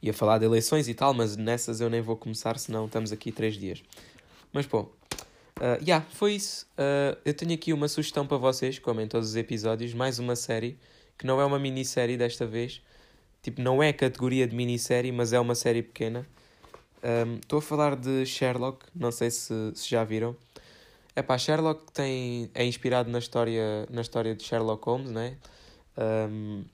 Ia 0.00 0.14
falar 0.14 0.38
de 0.38 0.46
eleições 0.46 0.88
e 0.88 0.94
tal, 0.94 1.12
mas 1.12 1.36
nessas 1.36 1.82
eu 1.82 1.90
nem 1.90 2.00
vou 2.00 2.16
começar, 2.16 2.58
senão 2.58 2.86
estamos 2.86 3.12
aqui 3.12 3.30
três 3.30 3.54
dias. 3.54 3.82
Mas 4.54 4.66
bom, 4.66 4.82
uh, 5.58 5.82
yeah, 5.82 6.06
foi 6.12 6.34
isso. 6.34 6.64
Uh, 6.78 7.18
eu 7.24 7.34
tenho 7.34 7.52
aqui 7.52 7.72
uma 7.72 7.88
sugestão 7.88 8.24
para 8.24 8.36
vocês, 8.36 8.78
como 8.78 9.00
em 9.00 9.08
todos 9.08 9.30
os 9.30 9.36
episódios, 9.36 9.92
mais 9.92 10.20
uma 10.20 10.36
série, 10.36 10.78
que 11.18 11.26
não 11.26 11.40
é 11.40 11.44
uma 11.44 11.58
minissérie 11.58 12.16
desta 12.16 12.46
vez. 12.46 12.80
Tipo, 13.42 13.60
não 13.60 13.82
é 13.82 13.92
categoria 13.92 14.46
de 14.46 14.54
minissérie, 14.54 15.10
mas 15.10 15.32
é 15.32 15.40
uma 15.40 15.56
série 15.56 15.82
pequena. 15.82 16.24
Estou 17.42 17.58
um, 17.58 17.58
a 17.58 17.62
falar 17.62 17.96
de 17.96 18.24
Sherlock, 18.24 18.86
não 18.94 19.10
sei 19.10 19.28
se, 19.28 19.52
se 19.74 19.90
já 19.90 20.04
viram. 20.04 20.36
É 21.16 21.20
pá, 21.20 21.36
Sherlock 21.36 21.92
tem, 21.92 22.48
é 22.54 22.64
inspirado 22.64 23.10
na 23.10 23.18
história, 23.18 23.86
na 23.90 24.02
história 24.02 24.36
de 24.36 24.44
Sherlock 24.44 24.86
Holmes, 24.86 25.10
né? 25.10 25.36
Um, 25.98 26.64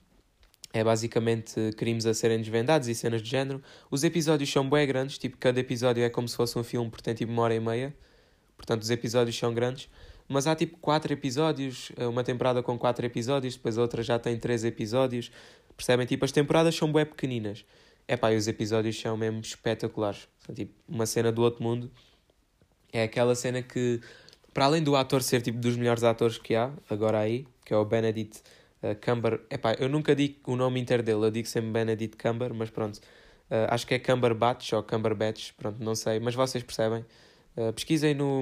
é 0.73 0.83
basicamente 0.83 1.55
crimes 1.75 2.05
a 2.05 2.13
serem 2.13 2.39
desvendados 2.39 2.87
e 2.87 2.95
cenas 2.95 3.21
de 3.21 3.29
género. 3.29 3.61
Os 3.89 4.03
episódios 4.03 4.49
são 4.51 4.69
bem 4.69 4.87
grandes, 4.87 5.17
tipo, 5.17 5.37
cada 5.37 5.59
episódio 5.59 6.03
é 6.03 6.09
como 6.09 6.27
se 6.27 6.35
fosse 6.35 6.57
um 6.57 6.63
filme, 6.63 6.89
portanto, 6.89 7.17
tipo, 7.17 7.31
uma 7.31 7.41
hora 7.43 7.55
e 7.55 7.59
meia. 7.59 7.93
Portanto, 8.55 8.83
os 8.83 8.89
episódios 8.89 9.37
são 9.37 9.53
grandes. 9.53 9.89
Mas 10.27 10.47
há 10.47 10.55
tipo 10.55 10.77
quatro 10.77 11.11
episódios, 11.11 11.91
eh, 11.97 12.07
uma 12.07 12.23
temporada 12.23 12.63
com 12.63 12.77
quatro 12.77 13.05
episódios, 13.05 13.55
depois 13.55 13.77
a 13.77 13.81
outra 13.81 14.01
já 14.01 14.17
tem 14.17 14.37
três 14.37 14.63
episódios. 14.63 15.29
Percebem? 15.75 16.05
Tipo, 16.05 16.23
as 16.23 16.31
temporadas 16.31 16.73
são 16.75 16.91
bem 16.91 17.05
pequeninas. 17.05 17.65
É 18.07 18.15
pá, 18.15 18.31
e 18.31 18.37
os 18.37 18.47
episódios 18.47 18.99
são 18.99 19.17
mesmo 19.17 19.41
espetaculares. 19.41 20.27
São 20.45 20.55
tipo 20.55 20.73
uma 20.87 21.05
cena 21.05 21.31
do 21.31 21.41
outro 21.41 21.61
mundo. 21.61 21.91
É 22.93 23.03
aquela 23.03 23.35
cena 23.35 23.61
que, 23.61 23.99
para 24.53 24.65
além 24.65 24.83
do 24.83 24.95
ator 24.95 25.21
ser 25.21 25.41
tipo 25.41 25.57
dos 25.57 25.75
melhores 25.75 26.03
atores 26.03 26.37
que 26.37 26.55
há, 26.55 26.71
agora 26.89 27.19
aí, 27.19 27.45
que 27.65 27.73
é 27.73 27.77
o 27.77 27.83
Benedict 27.83 28.41
Uh, 28.83 28.95
Cumber, 28.99 29.41
epá, 29.49 29.75
eu 29.79 29.87
nunca 29.87 30.15
digo 30.15 30.39
o 30.47 30.55
nome 30.55 30.79
inteiro 30.79 31.03
dele, 31.03 31.25
eu 31.25 31.31
digo 31.31 31.47
sempre 31.47 31.69
Benedict 31.69 32.17
Cumber, 32.17 32.51
mas 32.53 32.69
pronto, 32.69 32.97
uh, 32.97 33.69
acho 33.69 33.85
que 33.85 33.93
é 33.93 33.99
Cumberbatch 33.99 34.73
ou 34.73 34.81
Cumberbatch, 34.81 35.51
pronto, 35.53 35.83
não 35.83 35.93
sei, 35.93 36.19
mas 36.19 36.33
vocês 36.33 36.63
percebem. 36.63 37.05
Uh, 37.55 37.71
pesquisem 37.73 38.15
no 38.15 38.41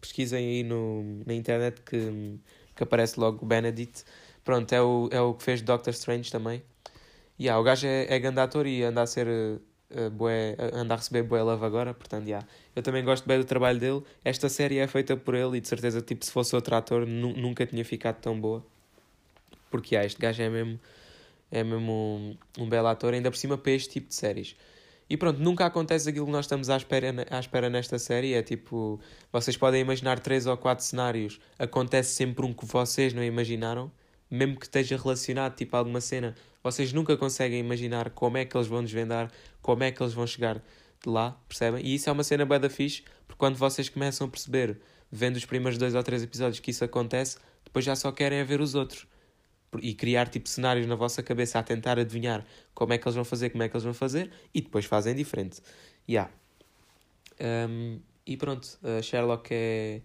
pesquisem 0.00 0.46
aí 0.46 0.62
no, 0.62 1.22
na 1.26 1.34
internet 1.34 1.80
que, 1.82 2.38
que 2.74 2.82
aparece 2.82 3.18
logo 3.18 3.44
Benedict. 3.44 4.04
Pronto, 4.44 4.72
é 4.72 4.80
o, 4.80 5.08
é 5.12 5.20
o 5.20 5.34
que 5.34 5.42
fez 5.42 5.60
Doctor 5.62 5.92
Strange 5.92 6.30
também. 6.30 6.62
E 7.38 7.44
yeah, 7.44 7.60
o 7.60 7.64
gajo 7.64 7.86
é, 7.86 8.06
é 8.08 8.18
grande 8.18 8.40
ator 8.40 8.66
e 8.66 8.82
anda 8.82 9.02
a 9.02 9.06
ser 9.06 9.28
uh, 9.28 10.10
bué, 10.10 10.56
anda 10.72 10.94
a 10.94 10.96
receber 10.96 11.22
bué 11.22 11.42
love 11.42 11.64
agora, 11.64 11.94
portanto, 11.94 12.26
yeah. 12.26 12.46
eu 12.74 12.82
também 12.82 13.04
gosto 13.04 13.26
bem 13.26 13.38
do 13.38 13.44
trabalho 13.44 13.78
dele. 13.78 14.02
Esta 14.24 14.48
série 14.48 14.78
é 14.78 14.86
feita 14.86 15.16
por 15.16 15.34
ele 15.34 15.58
e 15.58 15.60
de 15.60 15.68
certeza, 15.68 16.00
tipo, 16.00 16.24
se 16.24 16.32
fosse 16.32 16.54
outro 16.56 16.74
ator, 16.74 17.06
nunca 17.06 17.66
tinha 17.66 17.84
ficado 17.84 18.20
tão 18.20 18.40
boa. 18.40 18.64
Porque 19.70 19.96
ah, 19.96 20.04
este 20.04 20.20
gajo 20.20 20.42
é 20.42 20.48
mesmo, 20.48 20.80
é 21.50 21.64
mesmo 21.64 21.92
um, 21.92 22.62
um 22.62 22.68
belo 22.68 22.88
ator, 22.88 23.14
ainda 23.14 23.30
por 23.30 23.36
cima 23.36 23.56
para 23.58 23.72
este 23.72 23.90
tipo 23.90 24.08
de 24.08 24.14
séries. 24.14 24.56
E 25.10 25.16
pronto, 25.16 25.40
nunca 25.40 25.64
acontece 25.64 26.08
aquilo 26.08 26.26
que 26.26 26.32
nós 26.32 26.44
estamos 26.44 26.68
à 26.68 26.76
espera, 26.76 27.14
à 27.30 27.40
espera 27.40 27.70
nesta 27.70 27.98
série. 27.98 28.34
É 28.34 28.42
tipo, 28.42 29.00
vocês 29.32 29.56
podem 29.56 29.80
imaginar 29.80 30.20
três 30.20 30.46
ou 30.46 30.56
quatro 30.56 30.84
cenários, 30.84 31.40
acontece 31.58 32.14
sempre 32.14 32.44
um 32.44 32.52
que 32.52 32.66
vocês 32.66 33.14
não 33.14 33.24
imaginaram, 33.24 33.90
mesmo 34.30 34.56
que 34.58 34.66
esteja 34.66 34.96
relacionado 34.96 35.54
tipo 35.56 35.74
a 35.76 35.78
alguma 35.78 36.00
cena. 36.00 36.34
Vocês 36.62 36.92
nunca 36.92 37.16
conseguem 37.16 37.58
imaginar 37.58 38.10
como 38.10 38.36
é 38.36 38.44
que 38.44 38.54
eles 38.54 38.66
vão 38.66 38.84
desvendar, 38.84 39.30
como 39.62 39.82
é 39.82 39.90
que 39.90 40.02
eles 40.02 40.12
vão 40.12 40.26
chegar 40.26 40.56
de 40.56 41.08
lá, 41.08 41.40
percebem? 41.48 41.84
E 41.84 41.94
isso 41.94 42.10
é 42.10 42.12
uma 42.12 42.24
cena 42.24 42.44
bada 42.44 42.68
fixe, 42.68 43.02
porque 43.26 43.38
quando 43.38 43.56
vocês 43.56 43.88
começam 43.88 44.26
a 44.26 44.30
perceber 44.30 44.78
vendo 45.10 45.36
os 45.36 45.46
primeiros 45.46 45.78
dois 45.78 45.94
ou 45.94 46.02
três 46.02 46.22
episódios 46.22 46.60
que 46.60 46.70
isso 46.70 46.84
acontece, 46.84 47.38
depois 47.64 47.82
já 47.82 47.96
só 47.96 48.12
querem 48.12 48.40
é 48.40 48.44
ver 48.44 48.60
os 48.60 48.74
outros. 48.74 49.06
E 49.82 49.94
criar 49.94 50.28
tipo 50.28 50.48
cenários 50.48 50.86
na 50.86 50.94
vossa 50.94 51.22
cabeça 51.22 51.58
a 51.58 51.62
tentar 51.62 51.98
adivinhar 51.98 52.44
como 52.74 52.92
é 52.92 52.98
que 52.98 53.06
eles 53.06 53.14
vão 53.14 53.24
fazer, 53.24 53.50
como 53.50 53.62
é 53.62 53.68
que 53.68 53.76
eles 53.76 53.84
vão 53.84 53.94
fazer, 53.94 54.30
e 54.54 54.60
depois 54.60 54.86
fazem 54.86 55.14
diferente. 55.14 55.60
Yeah. 56.08 56.30
Um, 57.40 58.00
e 58.26 58.36
pronto, 58.36 58.78
uh, 58.82 59.02
Sherlock 59.02 59.48
é, 59.52 60.00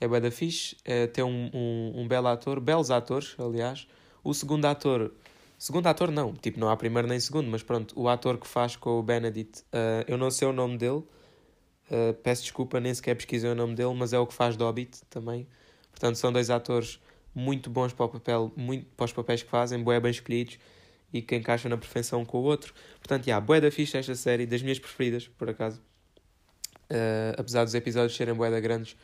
é 0.00 0.08
bué 0.08 0.20
da 0.20 0.30
fixe, 0.30 0.76
uh, 0.86 1.08
tem 1.08 1.24
um, 1.24 1.50
um, 1.52 2.02
um 2.02 2.08
belo 2.08 2.28
ator, 2.28 2.60
belos 2.60 2.90
atores, 2.90 3.34
aliás. 3.38 3.86
O 4.22 4.32
segundo 4.34 4.64
ator, 4.66 5.12
segundo 5.58 5.86
ator 5.86 6.10
não, 6.10 6.34
tipo, 6.34 6.58
não 6.58 6.68
há 6.68 6.76
primeiro 6.76 7.08
nem 7.08 7.18
segundo, 7.18 7.50
mas 7.50 7.62
pronto, 7.62 7.98
o 8.00 8.08
ator 8.08 8.38
que 8.38 8.46
faz 8.46 8.76
com 8.76 8.98
o 8.98 9.02
Benedict, 9.02 9.62
uh, 9.62 10.04
eu 10.06 10.16
não 10.16 10.30
sei 10.30 10.48
o 10.48 10.52
nome 10.52 10.78
dele, 10.78 10.98
uh, 11.90 12.14
peço 12.22 12.42
desculpa, 12.42 12.80
nem 12.80 12.94
sequer 12.94 13.14
pesquisei 13.14 13.50
o 13.50 13.54
nome 13.54 13.74
dele, 13.74 13.94
mas 13.94 14.12
é 14.12 14.18
o 14.18 14.26
que 14.26 14.34
faz 14.34 14.56
Hobbit 14.56 15.02
também. 15.10 15.46
Portanto, 15.90 16.16
são 16.16 16.32
dois 16.32 16.50
atores 16.50 17.00
muito 17.38 17.70
bons 17.70 17.92
para 17.92 18.06
o 18.06 18.08
papel, 18.08 18.52
muito, 18.56 18.86
para 18.96 19.04
os 19.04 19.12
papéis 19.12 19.42
que 19.42 19.48
fazem, 19.48 19.82
bué 19.82 20.00
bem 20.00 20.10
escolhidos 20.10 20.58
e 21.12 21.22
que 21.22 21.36
encaixam 21.36 21.70
na 21.70 21.76
perfeição 21.76 22.24
com 22.24 22.38
o 22.38 22.42
outro. 22.42 22.74
Portanto, 22.98 23.26
yeah, 23.26 23.44
bué 23.44 23.60
da 23.60 23.70
fixe 23.70 23.96
esta 23.96 24.14
série, 24.14 24.44
das 24.44 24.60
minhas 24.60 24.78
preferidas, 24.78 25.28
por 25.28 25.48
acaso. 25.48 25.80
Uh, 26.90 27.36
apesar 27.36 27.64
dos 27.64 27.74
episódios 27.74 28.16
serem 28.16 28.34
bué 28.34 28.60
grandes 28.60 28.96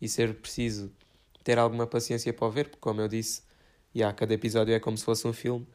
e 0.00 0.08
ser 0.08 0.34
preciso 0.34 0.92
ter 1.42 1.58
alguma 1.58 1.86
paciência 1.86 2.32
para 2.32 2.46
o 2.46 2.50
ver, 2.50 2.68
porque 2.68 2.80
como 2.80 3.00
eu 3.00 3.08
disse, 3.08 3.42
yeah, 3.94 4.14
cada 4.14 4.32
episódio 4.32 4.74
é 4.74 4.78
como 4.78 4.96
se 4.96 5.04
fosse 5.04 5.26
um 5.26 5.32
filme. 5.32 5.66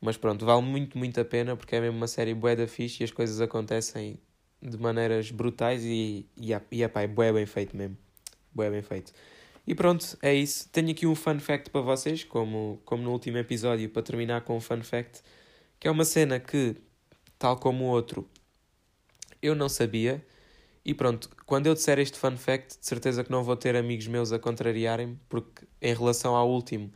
Mas 0.00 0.16
pronto, 0.16 0.44
vale 0.44 0.62
muito, 0.62 0.98
muito 0.98 1.20
a 1.20 1.24
pena 1.24 1.56
porque 1.56 1.76
é 1.76 1.80
mesmo 1.80 1.96
uma 1.96 2.08
série 2.08 2.34
bué 2.34 2.56
da 2.56 2.66
fixe 2.66 3.02
e 3.02 3.04
as 3.04 3.10
coisas 3.10 3.40
acontecem 3.40 4.18
de 4.60 4.76
maneiras 4.78 5.30
brutais 5.30 5.82
e, 5.84 6.26
e, 6.36 6.52
e 6.70 6.82
epá, 6.82 7.02
é 7.02 7.06
bué 7.06 7.32
bem 7.32 7.46
feito 7.46 7.76
mesmo. 7.76 7.96
Bué 8.52 8.70
bem 8.70 8.82
feito. 8.82 9.12
E 9.66 9.74
pronto, 9.74 10.16
é 10.22 10.34
isso. 10.34 10.68
Tenho 10.70 10.90
aqui 10.90 11.06
um 11.06 11.14
fun 11.14 11.38
fact 11.40 11.70
para 11.70 11.80
vocês, 11.80 12.24
como, 12.24 12.80
como 12.84 13.02
no 13.02 13.12
último 13.12 13.38
episódio, 13.38 13.88
para 13.88 14.02
terminar 14.02 14.42
com 14.42 14.56
um 14.56 14.60
fun 14.60 14.82
fact, 14.82 15.22
que 15.80 15.88
é 15.88 15.90
uma 15.90 16.04
cena 16.04 16.38
que, 16.38 16.76
tal 17.38 17.56
como 17.56 17.84
o 17.84 17.88
outro, 17.88 18.28
eu 19.40 19.54
não 19.54 19.68
sabia 19.68 20.24
e 20.84 20.92
pronto, 20.92 21.30
quando 21.46 21.66
eu 21.66 21.74
disser 21.74 21.98
este 21.98 22.18
fun 22.18 22.36
fact, 22.36 22.78
de 22.78 22.86
certeza 22.86 23.24
que 23.24 23.30
não 23.30 23.42
vou 23.42 23.56
ter 23.56 23.74
amigos 23.74 24.06
meus 24.06 24.32
a 24.32 24.38
contrariarem, 24.38 25.18
porque 25.30 25.66
em 25.80 25.94
relação 25.94 26.36
ao 26.36 26.50
último, 26.50 26.92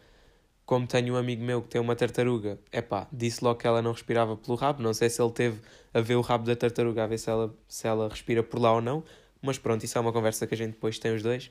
como 0.67 0.87
tenho 0.87 1.15
um 1.15 1.17
amigo 1.17 1.43
meu 1.43 1.63
que 1.63 1.69
tem 1.69 1.81
uma 1.81 1.97
tartaruga, 1.97 2.59
é 2.71 2.83
pá, 2.83 3.09
disse 3.11 3.43
logo 3.43 3.59
que 3.59 3.67
ela 3.67 3.81
não 3.81 3.93
respirava 3.93 4.37
pelo 4.37 4.57
rabo. 4.59 4.83
Não 4.83 4.93
sei 4.93 5.09
se 5.09 5.23
ele 5.23 5.33
teve 5.33 5.59
a 5.95 6.01
ver 6.03 6.17
o 6.17 6.21
rabo 6.21 6.45
da 6.45 6.55
tartaruga, 6.55 7.05
a 7.05 7.07
ver 7.07 7.19
se 7.19 7.31
ela, 7.31 7.55
se 7.67 7.89
ela 7.89 8.11
respira 8.11 8.43
por 8.43 8.61
lá 8.61 8.75
ou 8.75 8.83
não, 8.83 9.03
mas 9.41 9.57
pronto, 9.57 9.85
isso 9.85 9.97
é 9.97 10.01
uma 10.03 10.13
conversa 10.13 10.47
que 10.47 10.53
a 10.55 10.57
gente 10.59 10.73
depois 10.73 10.99
tem 10.99 11.15
os 11.15 11.23
dois. 11.23 11.51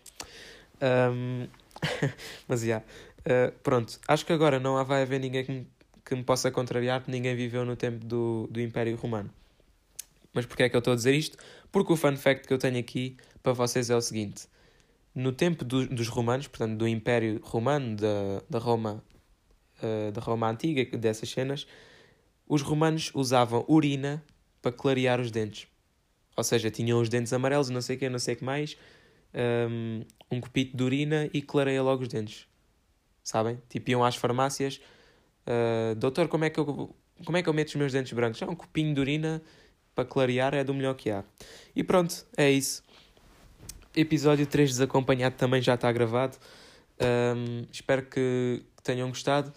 Um... 0.82 1.48
mas 2.48 2.62
já, 2.62 2.66
yeah. 2.66 2.86
uh, 3.26 3.60
pronto, 3.64 4.00
acho 4.08 4.26
que 4.26 4.34
agora 4.34 4.60
não 4.60 4.84
vai 4.84 5.04
haver 5.04 5.20
ninguém 5.20 5.46
que 5.46 5.52
me, 5.52 5.68
que 6.04 6.16
me 6.16 6.24
possa 6.24 6.50
contrariar, 6.50 7.02
porque 7.02 7.12
ninguém 7.12 7.36
viveu 7.36 7.66
no 7.66 7.76
tempo 7.76 8.04
do, 8.06 8.48
do 8.50 8.60
Império 8.60 8.96
Romano. 8.96 9.30
Mas 10.34 10.46
porquê 10.46 10.64
é 10.64 10.70
que 10.70 10.76
eu 10.76 10.80
estou 10.80 10.94
a 10.94 10.96
dizer 10.96 11.14
isto? 11.14 11.38
Porque 11.72 11.92
o 11.92 11.96
fun 11.96 12.16
fact 12.16 12.48
que 12.48 12.54
eu 12.54 12.58
tenho 12.58 12.80
aqui 12.80 13.18
para 13.42 13.54
vocês 13.54 13.90
é 13.90 13.96
o 13.96 14.02
seguinte: 14.02 14.48
no 15.14 15.32
tempo 15.32 15.66
do, 15.66 15.88
dos 15.88 16.08
romanos, 16.08 16.48
portanto 16.48 16.78
do 16.78 16.88
Império 16.88 17.40
Romano, 17.44 17.96
da, 17.96 18.44
da 18.50 18.60
Roma, 18.60 19.04
uh, 19.82 20.12
da 20.12 20.22
Roma 20.22 20.50
antiga, 20.50 20.98
dessas 20.98 21.30
cenas, 21.30 21.68
os 22.48 22.62
romanos 22.62 23.12
usavam 23.14 23.66
urina 23.68 24.24
para 24.62 24.72
clarear 24.72 25.20
os 25.20 25.32
dentes. 25.32 25.68
Ou 26.36 26.44
seja, 26.44 26.70
tinham 26.70 27.02
os 27.02 27.10
dentes 27.10 27.34
amarelos, 27.34 27.70
não 27.70 27.82
sei 27.82 27.96
o 27.96 28.00
que, 28.00 28.10
não 28.10 28.20
sei 28.20 28.36
o 28.36 28.38
que 28.38 28.44
mais, 28.44 28.78
um, 29.34 30.04
um 30.32 30.42
copito 30.42 30.76
de 30.76 30.84
urina 30.84 31.30
e 31.34 31.42
clareia 31.42 31.82
logo 31.82 32.04
os 32.04 32.08
dentes. 32.08 32.48
Sabem? 33.24 33.62
Tipo, 33.70 33.92
iam 33.92 34.04
às 34.04 34.16
farmácias, 34.16 34.80
uh, 35.46 35.96
doutor, 35.96 36.28
como 36.28 36.46
é 36.46 36.50
que 36.50 36.60
eu 36.60 36.96
como 37.26 37.38
é 37.38 37.44
que 37.44 37.50
eu 37.50 37.54
meto 37.54 37.70
os 37.70 37.76
meus 37.76 37.92
dentes 37.92 38.14
brancos? 38.14 38.42
É 38.42 38.46
um 38.46 38.56
copinho 38.56 38.94
de 38.94 39.00
urina 39.00 39.42
para 39.96 40.06
clarear 40.06 40.54
é 40.54 40.64
do 40.64 40.74
melhor 40.74 40.94
que 40.94 41.10
há. 41.10 41.24
E 41.76 41.84
pronto, 41.84 42.26
é 42.36 42.52
isso. 42.52 42.84
Episódio 43.96 44.46
3 44.46 44.70
desacompanhado 44.70 45.36
também 45.36 45.62
já 45.62 45.74
está 45.74 45.92
gravado. 45.92 46.38
Um, 47.02 47.66
espero 47.72 48.04
que 48.04 48.62
tenham 48.84 49.10
gostado. 49.10 49.52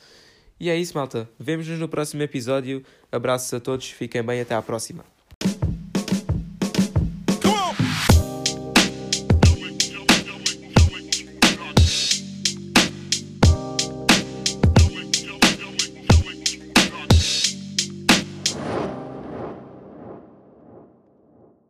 E 0.59 0.71
é 0.71 0.77
isso, 0.77 0.97
malta. 0.97 1.29
Vemo-nos 1.39 1.79
no 1.79 1.89
próximo 1.89 2.23
episódio. 2.23 2.83
Abraços 3.13 3.53
a 3.53 3.61
todos, 3.61 3.91
fiquem 3.91 4.23
bem, 4.23 4.41
até 4.41 4.55
à 4.55 4.63
próxima. 4.63 5.20